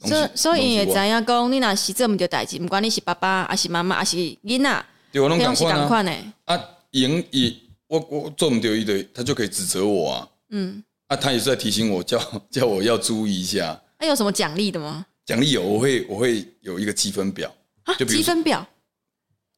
[0.00, 5.54] 所所以也知影讲，你若是做唔对代志，不管你是爸爸还是妈妈还是囡仔，对我拢同
[5.88, 6.12] 款呢。
[6.44, 7.54] 啊，赢也
[7.86, 10.28] 我我做唔对伊的，他就可以指责我啊。
[10.50, 12.20] 嗯，啊，他也是在提醒我，叫
[12.50, 13.80] 叫我要注意一下。
[13.98, 15.06] 那有什么奖励的吗？
[15.24, 17.52] 奖励有，我会我会有一个积分表
[17.84, 18.66] 啊，就积分表。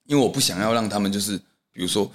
[0.07, 1.37] 因为我不想要让他们就是，
[1.73, 2.11] 比如说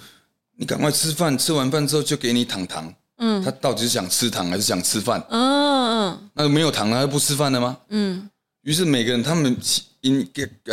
[0.56, 2.92] 你赶快吃饭，吃完饭之后就给你糖糖。
[3.18, 5.24] 嗯，他到底是想吃糖还是想吃饭？
[5.30, 7.76] 嗯嗯，那没有糖他就不吃饭了吗？
[7.88, 8.28] 嗯，
[8.62, 9.56] 于是每个人他们
[10.00, 10.26] 因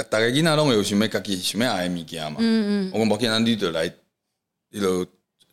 [0.10, 2.38] 大概囡仔拢有想要家己想要爱的物件嘛。
[2.40, 3.92] 嗯嗯，我讲无见咱你得来，
[4.72, 5.06] 你就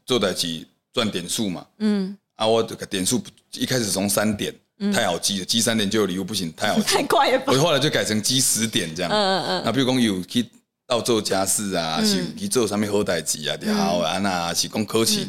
[0.07, 1.65] 做代志赚点数嘛。
[1.79, 3.23] 嗯，啊，我这个点数
[3.53, 4.55] 一开始从三点，
[4.93, 7.43] 太好积了，积三点就有礼物不行，太好积， 太快了。
[7.47, 9.13] 我后来就改成积十点这样。
[9.13, 10.49] 嗯嗯嗯，那比如讲有去
[10.87, 15.27] 到做家事啊，是去做啥物好代志啊，然后啊那是讲考试，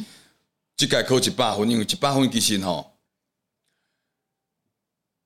[0.79, 2.93] 即届考一百分，因为一百分其实吼，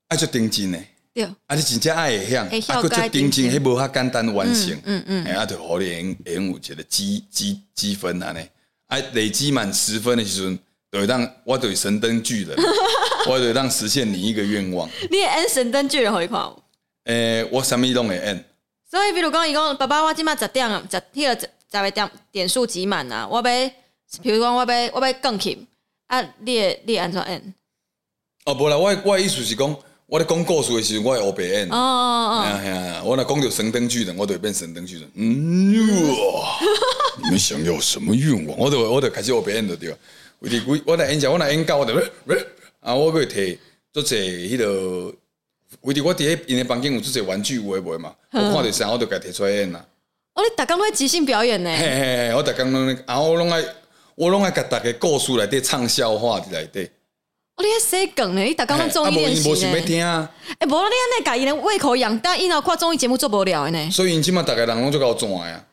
[0.07, 0.89] 爱做定真诶。
[1.13, 2.49] 对，啊，你真正爱会晓，啊，
[2.81, 8.39] 佫做定真，迄无遐简单完成，嗯嗯，哎，啊，就互你会会有一个积积积分安尼，
[8.87, 10.59] 啊，累积满十分的时阵，
[10.91, 12.57] 就会当我就会神灯巨人，
[13.29, 14.89] 我就会当实现你一个愿望。
[15.11, 16.51] 你会按神灯巨人互伊看？
[17.03, 18.43] 诶，我啥物拢会按。
[18.89, 23.71] 所以，比如讲，伊讲爸爸，我即满十点啊，十迄个十十个点点数集满啊，我要，
[24.22, 25.66] 比如讲，我要我要钢琴，
[26.07, 27.53] 啊，你会你会安怎按？
[28.45, 29.76] 哦，无啦，我我意思是讲。
[30.05, 31.70] 我咧讲故事的时候，我会黑白演。
[31.70, 35.09] 哦哦哦，我若讲到神灯巨人，我就会变神灯巨人。
[35.16, 35.74] 嗯
[36.11, 36.59] 哇，
[37.24, 38.55] 你们想要什么愿望？
[38.59, 39.97] 我就我就开始黑白演就对了。
[40.39, 41.93] 为滴我我来演讲，我来演讲，我就
[42.82, 43.57] 啊，我会摕
[43.91, 45.16] 做者迄个，
[45.82, 48.14] 为滴我伫迄因的房间有做者玩具有诶无嘛？
[48.34, 49.84] 我看到啥我就甲摕出来演啦。
[50.36, 51.76] 哦，你逐工拢即兴表演呢？
[51.76, 53.64] 嘿嘿，我逐工拢，然后我拢爱
[54.16, 56.89] 我拢爱甲逐个故事内底唱笑话伫内底。
[57.55, 58.41] 我你还写梗呢？
[58.41, 59.49] 你打刚刚综艺练习
[59.99, 60.30] 呢？
[60.59, 63.89] 哎，无你安尼家己的胃口养大，因后看综艺节目做不了呢。
[63.91, 65.64] 所以因即马逐个人拢做够转啊。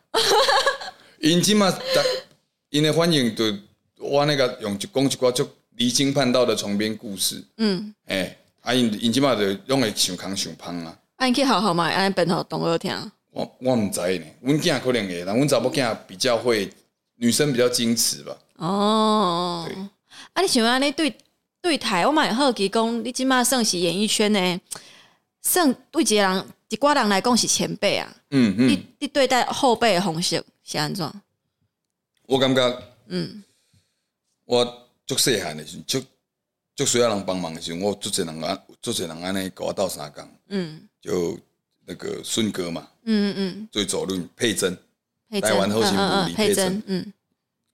[1.21, 1.79] 因即马逐
[2.71, 3.45] 因的反应，就
[3.99, 7.43] 我那个用一讲一寡就离经叛道的床边故事。
[7.57, 7.95] 嗯。
[8.07, 10.95] 哎，啊因因即马就用来想康想芳啊。
[11.17, 13.13] 啊，你去好好嘛，安尼本头同学听。
[13.33, 16.71] 我我毋知呢，阮囝可能会，但阮查某囝比较会，
[17.21, 18.37] 女生比较矜持吧。
[18.57, 19.65] 哦。
[19.69, 19.77] 对。
[20.33, 21.17] 啊，你想安尼对？
[21.63, 24.61] 对台我蛮好奇，讲你即马算是演艺圈呢，
[25.43, 28.17] 算对一个人一寡人来讲是前辈啊。
[28.31, 28.67] 嗯嗯。
[28.67, 31.07] 你你对待后辈的方式是安怎？
[32.25, 33.45] 我感觉，嗯，
[34.47, 36.03] 我足细汉的时，足
[36.75, 40.27] 足需要人帮忙的时候，我足侪人安，足侪人安尼跟我斗相共。
[40.49, 40.89] 嗯。
[41.03, 41.39] 就
[41.85, 42.89] 那个顺哥嘛。
[43.05, 43.69] 嗯嗯嗯。
[43.71, 44.75] 最走路佩珍，
[45.39, 46.83] 台湾后勤部李佩珍。
[46.87, 47.13] 嗯。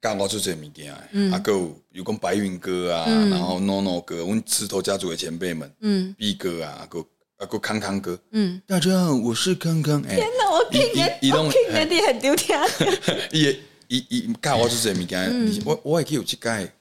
[0.02, 1.02] 教我做这物件，啊，
[1.32, 10.00] 还有有讲白云哥啊，然后 NONO 哥，阮石头家族的前辈们，嗯，B 哥啊，还有还有康康哥，嗯，大家好，我是康康。
[10.02, 12.60] 天哪，我听你，我听你，你很丢脸。
[13.32, 16.72] 伊伊伊教我做这物件，我我会记有一届，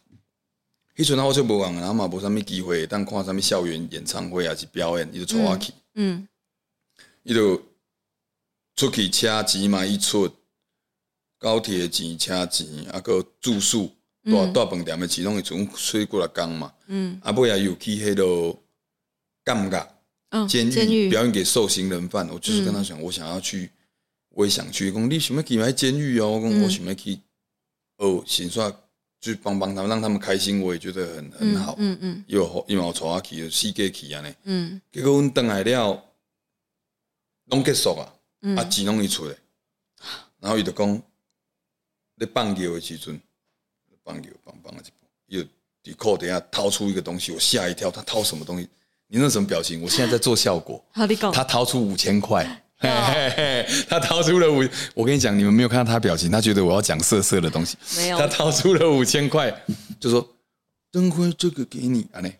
[0.97, 6.27] 迄阵啊，我就无讲，然后嘛无啥物机会，当看啥物校园演唱会啊，是表演，伊就带我去，嗯，
[7.23, 7.55] 伊就
[8.75, 10.29] 出去车钱嘛，一出。
[11.45, 13.91] 高铁钱、车钱，啊个住宿，
[14.23, 16.73] 大大饭店的钱，拢会从吹过来讲嘛。
[16.87, 18.57] 嗯，啊，尾也有去迄个
[19.43, 19.87] 甘甲
[20.47, 22.27] 监狱表演给受刑人犯。
[22.29, 23.69] 我就是跟他讲，我想要去，
[24.29, 24.91] 我也想去。
[24.91, 26.31] 讲你想要去买监狱哦？
[26.31, 27.19] 我讲我想要去
[27.97, 28.75] 哦，先说
[29.21, 31.75] 就帮帮他们，让他们开心，我也觉得很很好。
[31.77, 34.33] 嗯嗯，有因为我带我去，四个去安尼。
[34.45, 36.03] 嗯，结果阮等来了，
[37.51, 38.11] 拢结束啊，
[38.57, 39.35] 啊钱拢伊出来，
[40.39, 41.03] 然后伊就讲。
[42.17, 43.19] 在放球的时阵，
[44.03, 45.43] 放球放放了一步，又
[45.83, 47.91] 底裤等下掏出一个东西，我吓一跳。
[47.91, 48.67] 他掏什么东西？
[49.07, 49.81] 你那什么表情？
[49.81, 50.83] 我现在在做效果。
[50.93, 52.43] 他掏出五千块，
[53.87, 54.67] 他掏出了五。
[54.93, 57.77] 我跟你讲，你们没有看到他表情，他觉得我要讲色色的东西。
[57.97, 58.17] 没有。
[58.17, 59.53] 他掏出了五千块，
[59.99, 60.27] 就说
[60.91, 62.33] ：“灯辉，这个给你。”安尼，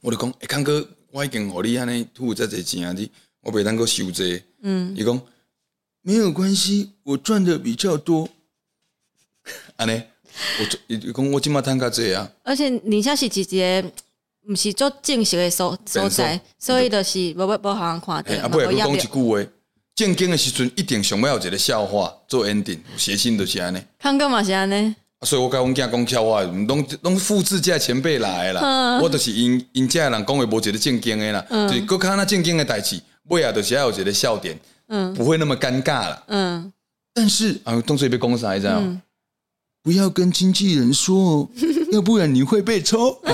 [0.00, 3.10] 我就讲：“哎，康哥，我已经和你安尼吐在这钱啊，你
[3.40, 4.94] 我袂当够收这。”嗯。
[4.96, 5.20] 伊讲
[6.02, 8.28] 没有关系，我赚的比较多。
[9.76, 10.02] 安尼，
[10.58, 13.84] 我讲我今麦谈个这啊，而且你像是直接
[14.48, 18.42] 毋是做正式的所所在，所以就是无无好人看的。
[18.42, 19.50] 啊，不会讲一句话，
[19.94, 23.80] 正经的时阵一定想要有一个笑话做 ending，写信就是安尼。
[23.98, 29.00] 康哥嘛是安尼，所以我甲阮囝讲笑话，拢拢复制这前辈来的啦。
[29.02, 36.72] 我就是因因这人讲话无一个正经的啦，就搁看那正经的代志，尾啊就是要有一个笑点，嗯，不会那么尴尬啦，嗯。
[37.12, 39.02] 但是啊，动作被公司还这样。
[39.88, 41.48] 不要跟经纪人说哦，
[41.92, 43.18] 要不然你会被抽。
[43.24, 43.32] 阿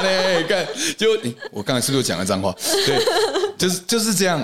[0.00, 0.66] 嘞，看，
[0.96, 1.08] 就
[1.52, 2.50] 我刚才是不是讲了脏话？
[2.86, 2.98] 对，
[3.58, 4.40] 就是就是这样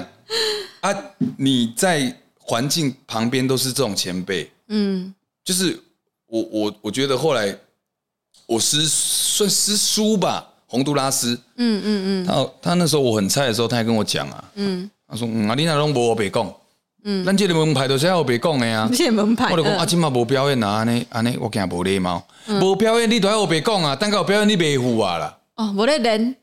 [0.80, 0.94] 啊！
[1.38, 5.80] 你在环境旁边都是这种前辈，嗯，就是
[6.26, 7.56] 我我我觉得后来
[8.44, 16.54] 我师算师叔吧，洪都拉斯，嗯嗯嗯，他他那时候我很菜的时候，他还跟我讲啊，嗯，他说啊，你那拢无白讲。
[17.02, 18.88] 嗯，咱这个门派都是要白讲的呀。
[18.92, 22.22] 这门派，我就讲啊，今嘛无表演啊，安尼安尼，我惊无礼貌。
[22.46, 25.38] 无表演你都要白讲啊，等到有表演你袂赴啊啦。
[25.56, 26.36] 哦，无咧练。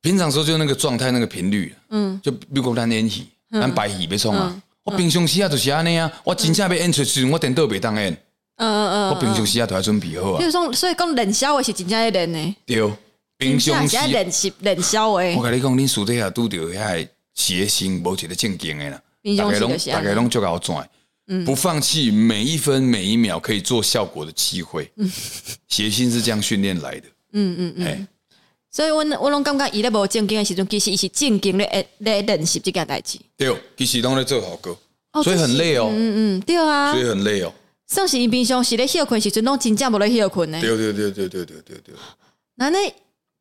[0.00, 4.62] 平常时候就那个状态，那个频率，嗯，就比如讲咱演戏，咱排戏要创啊。
[4.84, 8.12] 我平常时啊就是安尼啊，我真正要演出时，我电脑袂当演。
[8.56, 9.10] 嗯嗯嗯。
[9.10, 10.38] 我平常时啊都要准备好啊。
[10.38, 12.54] 比如说，所以讲练肖的是真正要练的。
[12.64, 12.92] 对，
[13.36, 15.34] 平常时练习练肖的。
[15.36, 19.00] 我跟你讲，你私底下拄着遐谐星，无一个正经的啦。
[19.22, 20.88] 平大概拢常时就是大概拢就搞转，
[21.44, 24.90] 不放弃每一分每一秒可以做效果的机会。
[25.68, 27.08] 谐星是这样训练来的。
[27.32, 27.86] 嗯嗯嗯。
[27.86, 28.06] 哎，
[28.70, 33.18] 所以我我拢感觉伊咧无正经的时阵，其实伊是正经咧咧练习这件代志。
[33.36, 34.76] 对，其实拢咧做好歌，
[35.22, 35.90] 所以很累哦。
[35.92, 37.52] 嗯嗯，对啊，所以很累哦。
[37.86, 40.60] 算是伊平常时咧休困时阵，拢真正无咧休困呢。
[40.60, 41.94] 对对对对对对对对。
[42.56, 42.78] 那那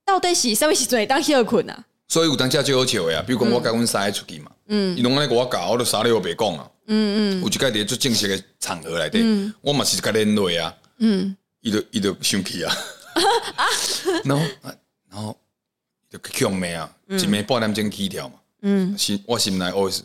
[0.06, 1.86] 到底是啥物时阵会当休困啊？
[2.08, 12.76] 所以有当家就有笑的啊，比如讲我甲阮三个出去嘛，嗯，伊拢安尼甲我教，我都啥哩都袂讲啊，嗯嗯，有一个伫做正式的场合内底，我嘛是甲连累啊，嗯，伊就伊就生气啊，
[14.26, 14.46] 然后
[15.10, 15.38] 然后
[16.10, 20.02] 就强骂啊，一暝半点钟起跳嘛，嗯，心我心内 always，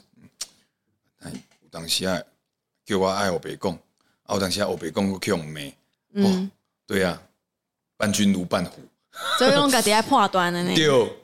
[1.24, 2.20] 有当时啊
[2.84, 3.72] 叫我爱我白讲，
[4.24, 5.60] 啊有当时啊我白讲佫强骂，
[6.22, 6.48] 哦，
[6.86, 7.20] 对啊，
[7.96, 8.80] 伴君如伴虎，
[9.38, 10.72] 所以拢家己爱判断的呢。
[10.76, 11.18] 对。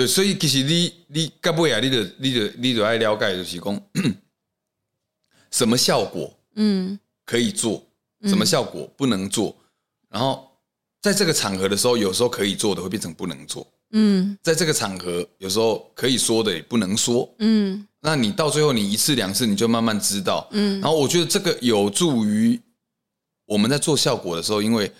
[0.00, 3.82] 对，所以其实你你到尾啊，你就你就你就爱了解，就是讲
[5.52, 7.84] 什么效果，嗯，可以做，
[8.24, 9.54] 什么效果不能做，
[10.08, 10.50] 然后
[11.02, 22.58] 在这个场合的时候，有时候可以做的会变成不能做，嗯，在这个场合有时候可以说的也不能说，嗯，那你到最后你一次两次你就慢慢知道，嗯，然后我觉得这个有助于
[23.44, 24.90] 我们在做效果的时候，因为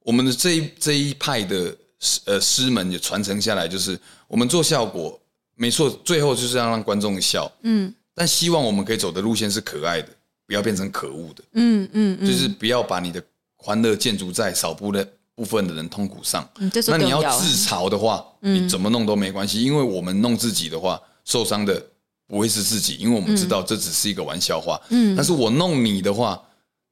[0.00, 1.74] 我们的这一这一派的。
[2.02, 4.00] 师呃，师门也传承下来，就是
[4.30, 5.20] 我们做效果
[5.56, 10.08] 没错，最后就是要让观众笑，嗯，但希望我们可以走的路线是可爱的，
[10.46, 12.26] 不要变成可恶的，嗯嗯，嗯。
[12.26, 13.20] 就是不要把你的
[13.56, 16.48] 欢乐建筑在少部的部分的人痛苦上。
[16.60, 21.84] 嗯、那你要自嘲的话，嗯、你怎么弄都没关系，因为我们弄自己的话，受伤的
[22.28, 26.40] 不会是自己，因为我们知道这只是一个玩笑话，嗯，但是我弄你的话，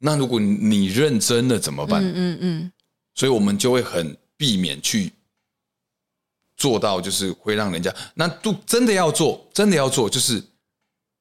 [0.00, 2.02] 那如果你认真了怎么办？
[2.04, 2.72] 嗯嗯，嗯。
[3.14, 4.16] 所以我们就会很。
[4.38, 5.12] 避免去
[6.58, 10.42] 做到，就是会让人家那都真的要做，真的要做，就是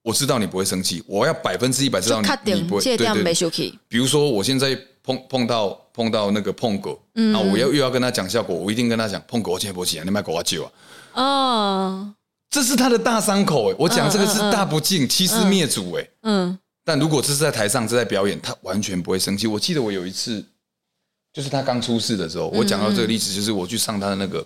[0.03, 2.83] 我知道你不会生气，我要百分之一百知道你你不会。
[2.83, 3.73] 对对对。
[3.87, 10.71] 比如说，我现在碰碰到碰到那个碰狗，然后我要又要跟他讲效果，我一定跟他讲碰狗，我接不起啊，你卖狗我救啊。
[11.13, 12.13] 哦，
[12.49, 16.09] 这是他的大伤口哎，我讲这个是大不敬，欺师灭祖哎。
[16.23, 16.59] 嗯。
[16.83, 19.45] 但如果这是在台上，这是在表演，他完全不会生气。
[19.45, 20.43] 我记得我有一次。
[21.33, 24.43] 就是他刚出事的时候，我讲到这个例子，就是我去上他的那个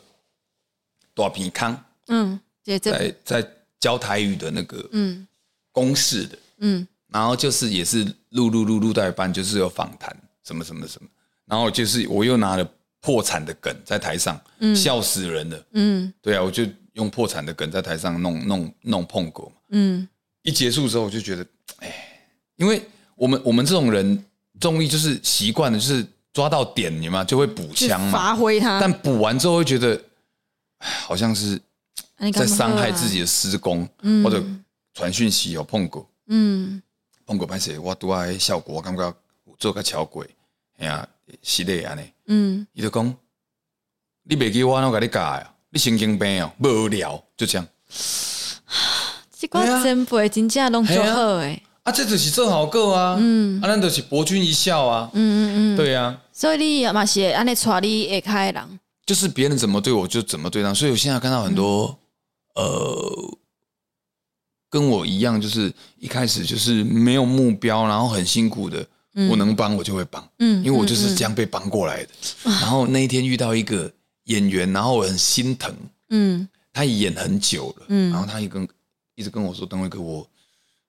[1.13, 2.39] 大鼻康，嗯，
[2.81, 3.47] 在在
[3.79, 5.27] 教台语的那个嗯。
[5.73, 11.07] 公式的嗯，然后就是也是录录录录带班，就是有访谈什么什么什么，
[11.45, 20.05] 然后就是我又拿了破产的梗在台上，嗯，笑死人了，嗯，对啊，我就用破产的梗在台上弄弄弄碰狗嘛，嗯，
[20.43, 21.45] 一结束之后我就觉得，
[21.77, 22.19] 哎，
[22.57, 22.85] 因为
[23.15, 24.25] 我们我们这种人
[24.59, 26.05] 综艺就是习惯的，就是。
[26.33, 28.79] 抓到点你嘛就会补枪嘛，发挥它。
[28.79, 30.01] 但补完之后会觉得，
[30.81, 31.61] 好像是
[32.33, 33.87] 在伤害自己的施工，
[34.23, 34.43] 或者
[34.93, 36.81] 传讯息有碰过，嗯，
[37.25, 39.13] 碰过拍摄我都爱效果，我感觉
[39.57, 40.27] 做个桥轨，
[40.79, 41.07] 哎呀，
[41.41, 43.15] 是的安尼，嗯，伊就讲，
[44.23, 47.67] 你袂记我我甲你教啊，你神经病哦，无聊，就这样。
[49.37, 51.61] 这个前辈真正拢做好诶。
[51.83, 61.99] 啊，这就是做好个啊，嗯，啊，咱就是博君一笑啊，嗯嗯嗯，对呀、啊，所以你嘛是安尼带你下开人，就是别人怎么对我就怎么对他，所以我现在看到很多，
[62.55, 63.37] 嗯、呃，
[64.69, 68.85] 跟我一样，就是一开始就是没有目标，然后很辛苦的，
[69.15, 72.09] 嗯、我能帮我就会帮，嗯，因为我就是这样被帮过来的。
[72.43, 73.91] 然后那一天遇到一个
[74.25, 75.75] 演员，然后我很心疼，
[76.09, 78.67] 嗯，他演很久了，嗯，然后他一跟
[79.15, 80.27] 一直跟我说，等会哥，我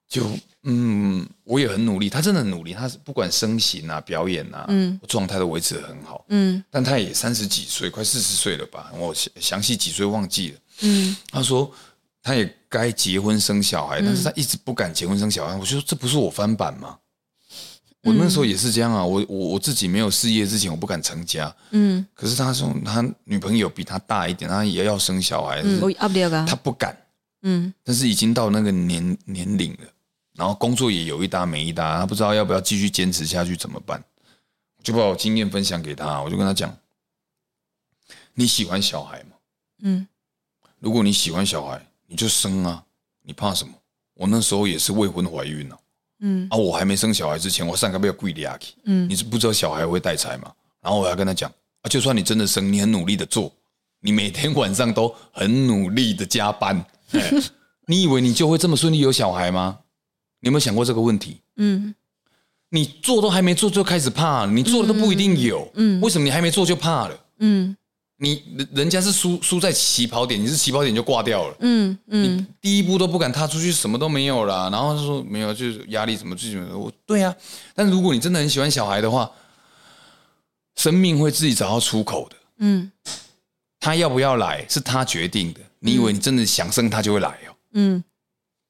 [0.09, 0.23] 就。
[0.65, 8.93] 嗯，我也很努力，他真的很努力，他是不管身形啊、表演啊，嗯，状态都维持的很好，嗯，但他也三十几岁，快四十岁了吧？
[8.97, 11.69] 我详详细几岁忘记了，嗯，他说
[12.23, 15.57] 他也该结婚生小孩，但是他一直不敢结婚生小孩。
[15.57, 16.97] 我就说这不是我翻版吗？
[18.05, 25.81] 我那时候也是这样啊，我我我自己没有事业之前，我不敢成家，嗯，可是他说他女朋友比他大一点，他也要生小孩，嗯，
[26.47, 26.97] 他不敢，
[27.43, 29.79] 嗯，但是已经到那个年年龄了。
[30.35, 34.03] 然后工作也有一搭没一搭，他不知道要不要继续坚持下去怎么办？
[34.83, 36.75] 就把我经验分享给他，我就跟他讲：
[38.35, 39.37] 你喜欢小孩吗？
[39.83, 40.07] 嗯，
[40.81, 42.85] 如果你喜欢小孩，你就生啊，
[43.23, 43.73] 你怕什么？
[44.15, 45.77] 我那时候也是未婚怀孕呢，
[46.21, 50.53] 嗯啊，我还没生小孩之前，我上个月跪下去，嗯，你是不知道小孩会带财吗？
[50.81, 51.51] 然后我还跟他讲
[51.83, 53.53] 啊，就算你真的生，你很努力的做，
[54.01, 56.85] 你每天晚上都很努力的加班，
[57.87, 59.79] 你以为你就会这么顺利有小孩吗？
[60.43, 61.41] 你有没有想过这个问题？
[61.57, 61.95] 嗯，
[62.69, 65.71] 你做都还没做就开始怕了，你做了都不一定有。
[65.75, 67.17] 嗯，为什么你还没做就怕了？
[67.39, 67.77] 嗯，
[68.19, 71.57] 你人人家是输输在起跑点，你是起跑点就挂掉了。
[71.61, 74.69] 嗯嗯，你第一步都不敢踏出去，什么都没有了。
[74.71, 76.77] 然后他说没有，就是压力什么最什么。
[76.77, 77.35] 我对啊，
[77.75, 79.31] 但如果你真的很喜欢小孩的话，
[80.77, 82.37] 生命会自己找到出口的。
[82.59, 82.91] 嗯，
[83.79, 85.61] 他要不要来是他决定的。
[85.81, 87.55] 你以为你真的想生他就会来哦？
[87.75, 88.05] 嗯，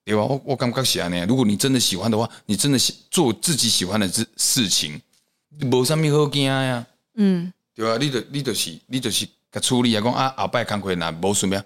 [0.05, 0.23] 对吧？
[0.23, 2.79] 我我感觉是安尼，如果你真的喜欢的话，你真的
[3.11, 5.01] 做自己喜欢的事事情，
[5.61, 6.87] 没什么好惊呀。
[7.17, 7.97] 嗯，对吧？
[7.99, 9.29] 你就你就是你就是。
[9.53, 11.63] 甲处理啊，讲啊后摆工课若无顺咩？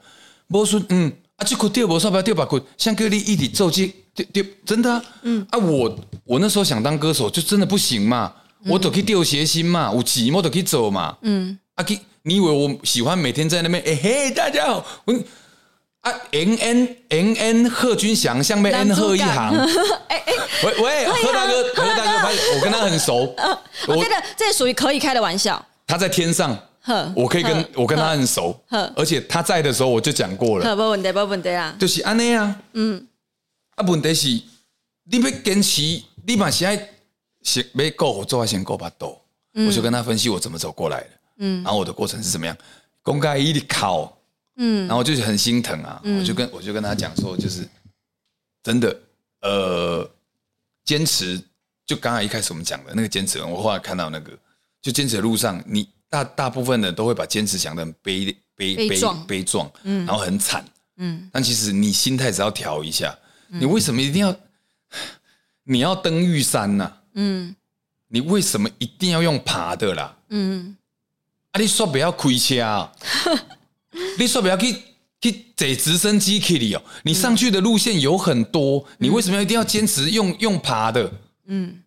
[0.49, 8.35] 无顺，嗯，啊，这课掉无煞不要掉别课，像叫你一直做这掉掉，真的啊，嗯啊，我我那时候想当歌手，就真的不行嘛，
[8.65, 13.81] 嗯、我都去掉谐星嘛，有钱我都去走嘛，嗯，啊，去，你以为我喜欢每天在那边？
[13.85, 15.15] 哎、欸、嘿，大家好，我
[16.07, 19.53] 啊，N N N N 贺军翔，像被 N 贺一航，
[20.07, 20.33] 哎哎，
[20.63, 23.35] 喂喂，贺大哥，贺大哥，我跟他很熟，
[23.89, 26.57] 我觉得这属于可以开的玩笑，他在天上。
[27.17, 28.57] 我可以跟我跟他很熟，
[28.95, 30.77] 而且他在的时候我就讲过了。
[30.77, 31.75] 没问题，没问题啊。
[31.81, 32.57] 就是安尼啊。
[32.75, 33.05] 嗯。
[33.75, 34.29] 啊，问题是，
[35.11, 35.83] 你要坚持，
[36.25, 36.77] 你嘛是爱
[37.43, 39.19] 先要顾好做，先顾巴肚。
[39.55, 41.11] 我就跟他分析我怎么走过来的。
[41.39, 41.65] 嗯。
[41.65, 42.57] 然后我的过程是怎么样？
[43.03, 44.16] 公开一直考。
[44.57, 44.87] 嗯。
[44.87, 47.69] 然后就是很心疼啊，我就跟我就跟他讲说，就是
[48.63, 49.01] 真的，
[49.43, 50.11] 呃，
[50.85, 51.43] 坚持。
[51.85, 54.33] 就刚才一开始我们讲的那个坚持，我后来看到那个，
[54.83, 55.89] 就坚持的路上你。
[56.09, 58.89] 大大部分的都会把坚持想的很悲悲悲
[59.27, 60.65] 悲壮，嗯，然后很惨，
[60.99, 63.19] 嗯，但其实你心态只要调一下，
[63.51, 64.35] 嗯、你为什么一定要
[65.65, 67.03] 你要登玉山呢、啊？
[67.15, 67.57] 嗯，
[68.07, 70.17] 你为什么一定要用爬的啦？
[70.29, 70.77] 嗯，
[71.51, 72.93] 啊，你说不要开车、啊，
[74.19, 74.77] 你说不要去
[75.21, 81.13] 去坐直升机去的哦，你上去的路线有很多，嗯、你为什么要一定要坚持用用爬的？
[81.47, 81.83] 嗯，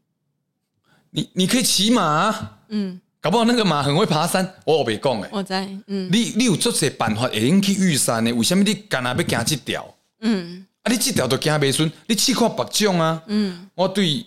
[1.11, 3.01] 你你可以骑马、啊，嗯。
[3.21, 5.29] 搞不好那个马很会爬山，我我别讲诶。
[5.33, 6.09] 我在，嗯。
[6.09, 8.31] 你你有做些办法会用去玉山呢？
[8.31, 9.93] 为什么你干那要行这条？
[10.21, 10.65] 嗯。
[10.83, 13.21] 啊，你这条都行未顺，你试看别种啊。
[13.27, 13.69] 嗯。
[13.75, 14.25] 我对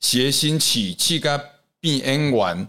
[0.00, 1.38] 谐星起起甲
[1.80, 2.68] 变演员，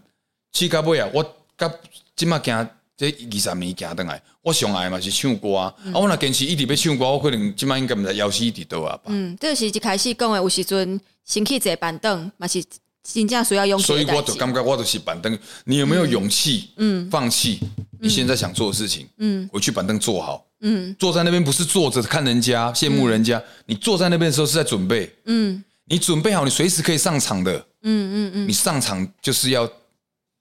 [0.52, 1.24] 起甲尾啊，我
[1.58, 1.72] 甲
[2.18, 5.74] 即马行这二十年行转来，我上爱嘛是唱歌啊。
[5.94, 9.04] 啊，我若坚持一直要唱歌，我可能即马应该毋知夭死一直倒啊吧。
[9.08, 12.64] 嗯，这是一开始讲诶，有时阵先去坐板凳嘛是。
[13.08, 15.38] 真正需要勇气，所以我就感觉我就是板凳。
[15.66, 16.72] 你有没有勇气？
[16.78, 17.60] 嗯，放弃
[18.00, 19.08] 你现在想做的事情。
[19.20, 20.44] 嗯，回去板凳坐好。
[20.62, 25.08] 嗯，坐在那边不是坐着看人家羡慕人家，你坐在那边的时候是在准备。
[25.26, 27.56] 嗯，你准备好，你随时可以上场的。
[27.84, 29.70] 嗯嗯嗯，你上场就是要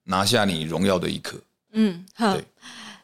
[0.04, 1.38] 拿下你荣耀的一刻。
[1.74, 2.32] 嗯，好。
[2.34, 2.44] 对，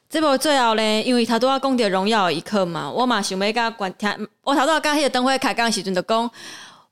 [0.08, 4.08] 这部最后呢，因为他都要讲到荣耀的一刻嘛，我嘛想要甲观听，
[4.42, 6.30] 我头拄仔甲迄个灯会开讲时阵就讲。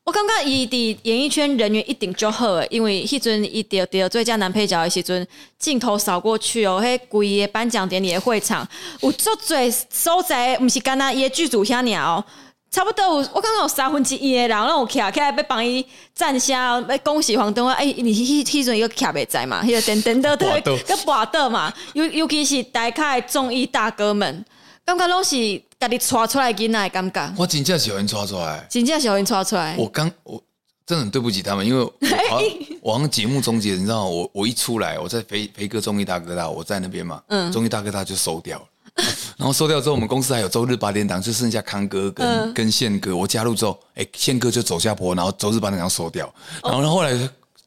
[0.05, 8.67] 我感觉伊伫演艺圈人缘一定就好诶，因为迄阵伊得得最佳男配角的时阵，镜头扫过去哦，迄规个颁奖典礼的会场
[9.03, 12.25] 有足侪所在，毋是干那伊个剧组遐尔哦，
[12.71, 17.75] 差不多有我刚刚有三分之一的人拢有徛起来要帮伊赞声，要恭喜黄东啊。
[17.75, 19.63] 哎、欸，你迄迄阵伊个徛袂在嘛？
[19.65, 24.45] 迄个等等的对，个跋倒嘛，尤尤其是台下综艺大哥们，
[24.85, 25.63] 感觉拢是。
[25.81, 27.35] 家己带出来囡仔，感觉。
[27.39, 29.77] 我真正是有人带出来，真正是有人带出来。
[29.79, 30.43] 我刚我
[30.85, 31.93] 真的很对不起他们，因为我
[32.83, 34.07] 我好像节目终结，你知道？
[34.07, 38.65] 我我一出来，我在飞飞哥综艺大哥大，我在那边嘛，嗯，综艺大哥大就收掉了。
[39.39, 43.17] 然后收掉之后，我们公司还有周日八点档，就剩下康哥跟、嗯、跟宪哥。
[43.17, 46.33] 我加入之后，哎、欸，宪哥就走下坡，然后周日八点档收掉。
[46.63, 47.13] 然后后来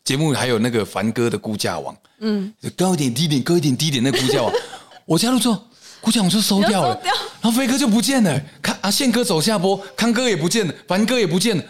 [0.03, 4.51] 节目还有那个凡哥的估价网，嗯，高一点低一点，高一点低一点那估价网，
[5.05, 5.57] 我加入之后。
[6.03, 11.63] 估价我就收掉了，掉然后飞哥就不见了，康啊，宪哥走下坡，康哥也不见了，凡哥也不见了，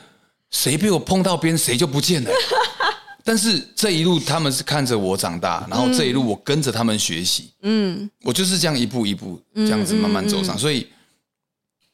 [0.51, 2.31] 谁被我碰到边，谁就不见了。
[3.23, 10.87] 但是这一路他们是看着我长大，然后这一路我跟着他们学习，嗯，我就是这样一步一步这样子慢慢走上，所以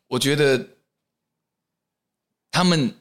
[0.07, 0.65] 我觉得
[2.51, 2.93] 他们，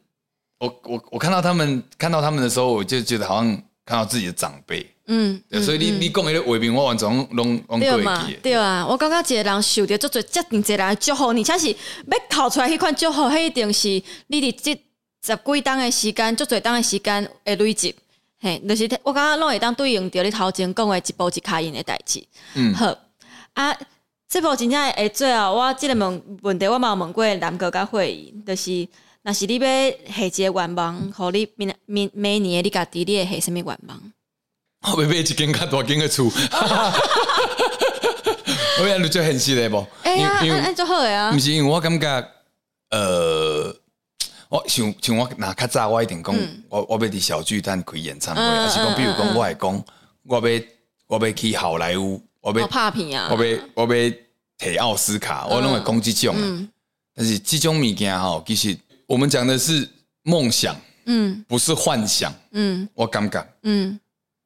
[0.59, 3.47] 我我我看到他们看到他们的时候，我就觉得好像
[3.85, 4.87] 看到自己的长辈。
[5.09, 7.87] 嗯，所以你你讲的画面，我完全拢拢过去。
[7.87, 8.29] 对嘛？
[8.43, 13.89] 对啊，我感觉一个人受着足多遮尔济人祝福，而且是要考出来迄款祝福，迄一定是
[14.27, 14.73] 你伫这
[15.25, 17.95] 十几档的时间，足多档的时间会累积。
[18.41, 22.23] 嘿，就是我感觉拢会当对应着你头前讲的一步一脚印的代志。
[22.55, 22.95] 嗯，好
[23.55, 23.75] 啊，
[24.29, 28.87] 这部真正会最后，我即个问问题，我嘛有问过南哥甲会议，就是
[29.23, 29.61] 若是你要
[30.13, 34.13] 下一个愿望，互你明明每年你家己你会下什么愿望？
[34.95, 36.27] 我要买一间较大间的厝，
[38.79, 39.87] 我讲你最现实的无？
[40.03, 41.33] 哎呀，那就好呀。
[41.33, 42.29] 不是因为我感觉，
[42.91, 43.75] 呃，
[44.49, 46.35] 我像像我那较早，我一定讲，
[46.69, 49.85] 我我要伫小巨蛋开演唱会，还是讲，比如讲，我会讲，
[50.25, 50.63] 我要
[51.09, 54.13] 我要去好莱坞，我要拍片啊，我要我要
[54.59, 56.35] 摕奥斯卡，我拢会讲即种。
[56.39, 56.69] 嗯，
[57.15, 58.77] 但是即种物件吼，其实
[59.07, 59.89] 我们讲的是
[60.23, 60.77] 梦想，
[61.07, 63.99] 嗯，不是幻想，嗯，我感觉，嗯，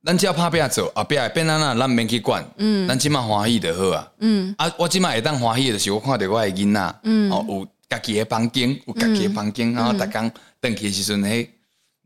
[0.05, 11.51] 咱只要拍拼做，后壁会变安怎，咱免去管，嗯，咱即满欢喜就好啊，嗯，啊，我即满会当欢喜的就是我看到我的囡仔，嗯，哦，有家己的房间，有家己的房间，然后逐工登去的时阵，嘿，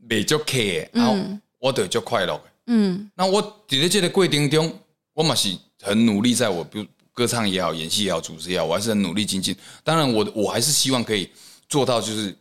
[0.08, 1.14] 未足客的，然后
[1.58, 4.76] 我就足快乐，嗯，那我伫咧这个过程中，
[5.12, 9.54] 我嘛是很努力，在我比如歌唱也好，演戏也好，主持也好，我还是很努力精进。
[9.82, 11.28] 当然我，我我还是希望可以
[11.68, 12.34] 做到，就是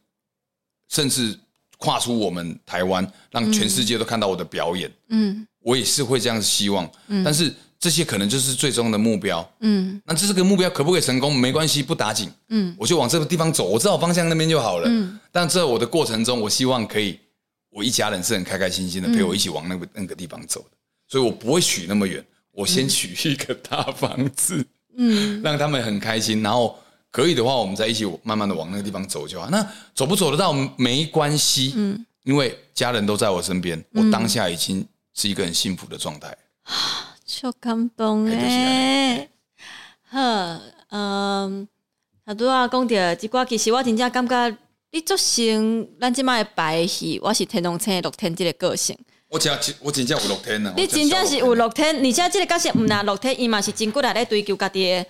[0.90, 1.38] 甚至
[1.78, 4.90] 跨出我们台湾，让全世界都看到我的表演。
[5.10, 6.90] 嗯，我也是会这样希望。
[7.08, 7.54] 嗯，但是
[7.84, 9.46] 这些可能就是最终的目标。
[9.60, 11.36] 嗯，那这个目标可不可以成功？
[11.36, 12.32] 没关系，不打紧。
[12.48, 14.88] 嗯，我就往这个地方走，我知道方向那边就好了。
[14.88, 17.20] 嗯，但在我的过程中，我希望可以，
[17.70, 20.78] 我一家人是很开开心心的陪我一起往那个那个地方走的，
[21.10, 22.26] 所以我不会许那么远。
[22.54, 24.66] 我先许一个大房子，
[24.96, 26.80] 嗯，让他们很开心，然后
[27.12, 29.50] 可以的话，我们再一起慢慢的往那个地方走就好。
[29.50, 29.62] 那
[29.94, 36.34] 走不走得到没关系，嗯，因为家人都在我身边，我当下已经是一个很幸福的状态。
[37.34, 39.28] 超感动诶！
[40.12, 40.62] 呵，
[40.92, 41.68] 嗯，
[42.24, 44.58] 他都要讲到这个，其实我真正感觉
[44.92, 48.96] 你做成咱即摆的白戏，我是天龙星的乐天即个个性。
[49.30, 50.74] 我真我真正有六天啊！
[50.78, 55.06] 你真正是有六天，而且这个角色唔拿六天，伊嘛是真骨力咧追求家己的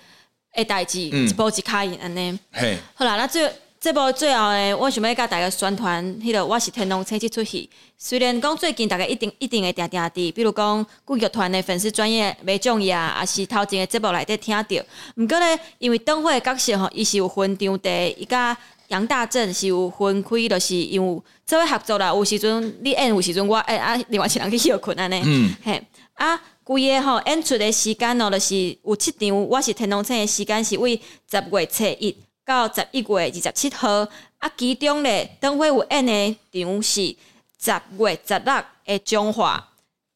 [0.53, 2.39] 诶代志，一步一卡印安尼。
[2.53, 3.51] 嘿，好啦，那最
[3.83, 7.69] 这部最后诶，我想要甲大家宣传，迄个我是天龙星这出戏。
[7.97, 14.85] 虽然讲最近大家一定一定会定定伫，比如讲古剧团的粉丝专业没重要，也是头前的节目内底听到。
[15.17, 18.57] 毋过咧，因为灯会的角色吼，伊是有分场地，伊甲。
[18.89, 22.09] 杨大正是有分开，就是因为这位合作啦。
[22.09, 25.21] 有时阵你演，有时阵我演啊，另外一人去休困安尼。
[25.25, 25.81] 嗯，嘿
[26.13, 29.45] 啊，规个吼演出的时间哦，就是有七场。
[29.47, 30.95] 我是天龙星的时间是为
[31.31, 32.15] 十月初一
[32.45, 34.07] 到十一月二十七号。
[34.39, 37.15] 啊，其中咧灯会有演的场是
[37.59, 39.69] 十月十六的彰化，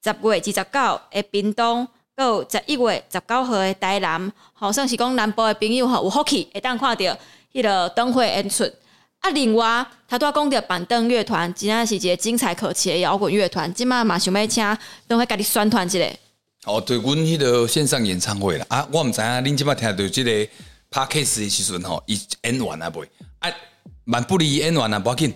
[0.04, 4.32] 十月二十九的屏东，到十一月十九号的台南。
[4.54, 7.18] 好像是讲南部的朋友吼有福气会当看到。
[7.54, 8.64] 迄个灯会演出
[9.20, 13.74] 啊，另外他都要讲到板凳乐团，真正是一个精彩可期的摇滚乐团。
[13.74, 16.06] 今麦嘛想要请灯会家己宣传一下。
[16.66, 20.32] 哦，对，阮迄个线上演唱会啦啊，我毋知影恁即麦听到即个
[20.98, 23.08] podcast 的时阵吼，伊演完啊未？
[23.38, 23.52] 啊，
[24.04, 25.32] 蛮不离演完啊，不要紧，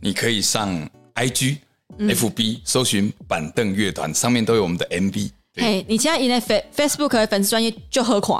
[0.00, 1.56] 你可以上 IG、
[1.98, 5.30] 嗯、FB 搜寻板凳乐团，上面都有我们的 MV。
[5.56, 8.36] 嘿，你现在因为 Facebook 的粉丝专业就好看，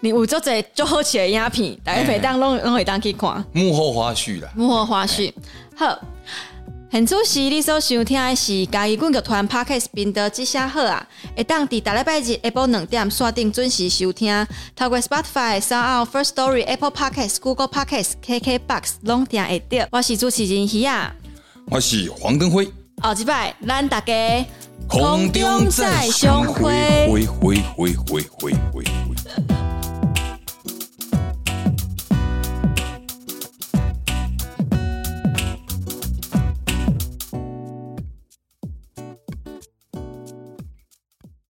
[0.00, 3.44] 你有做者就好起来影片，大家每当拢拢会当去看。
[3.52, 5.32] 幕后花絮啦，幕后花絮。
[5.76, 5.96] 好，
[6.90, 19.86] 现主时你所收听的是嘉义滚乐团 Podcast 频道之声好啊，会当伫大礼拜日下晡两点锁定准时收听，透过 Spotify、Sound、First Story、Apple Podcast、Google Podcast、KKBox 拢听会到。
[19.92, 21.14] 我是主持人希亚，
[21.70, 22.66] 我是黄根辉。
[23.02, 24.46] 后一摆，咱大家。
[24.88, 27.06] 空中再相会。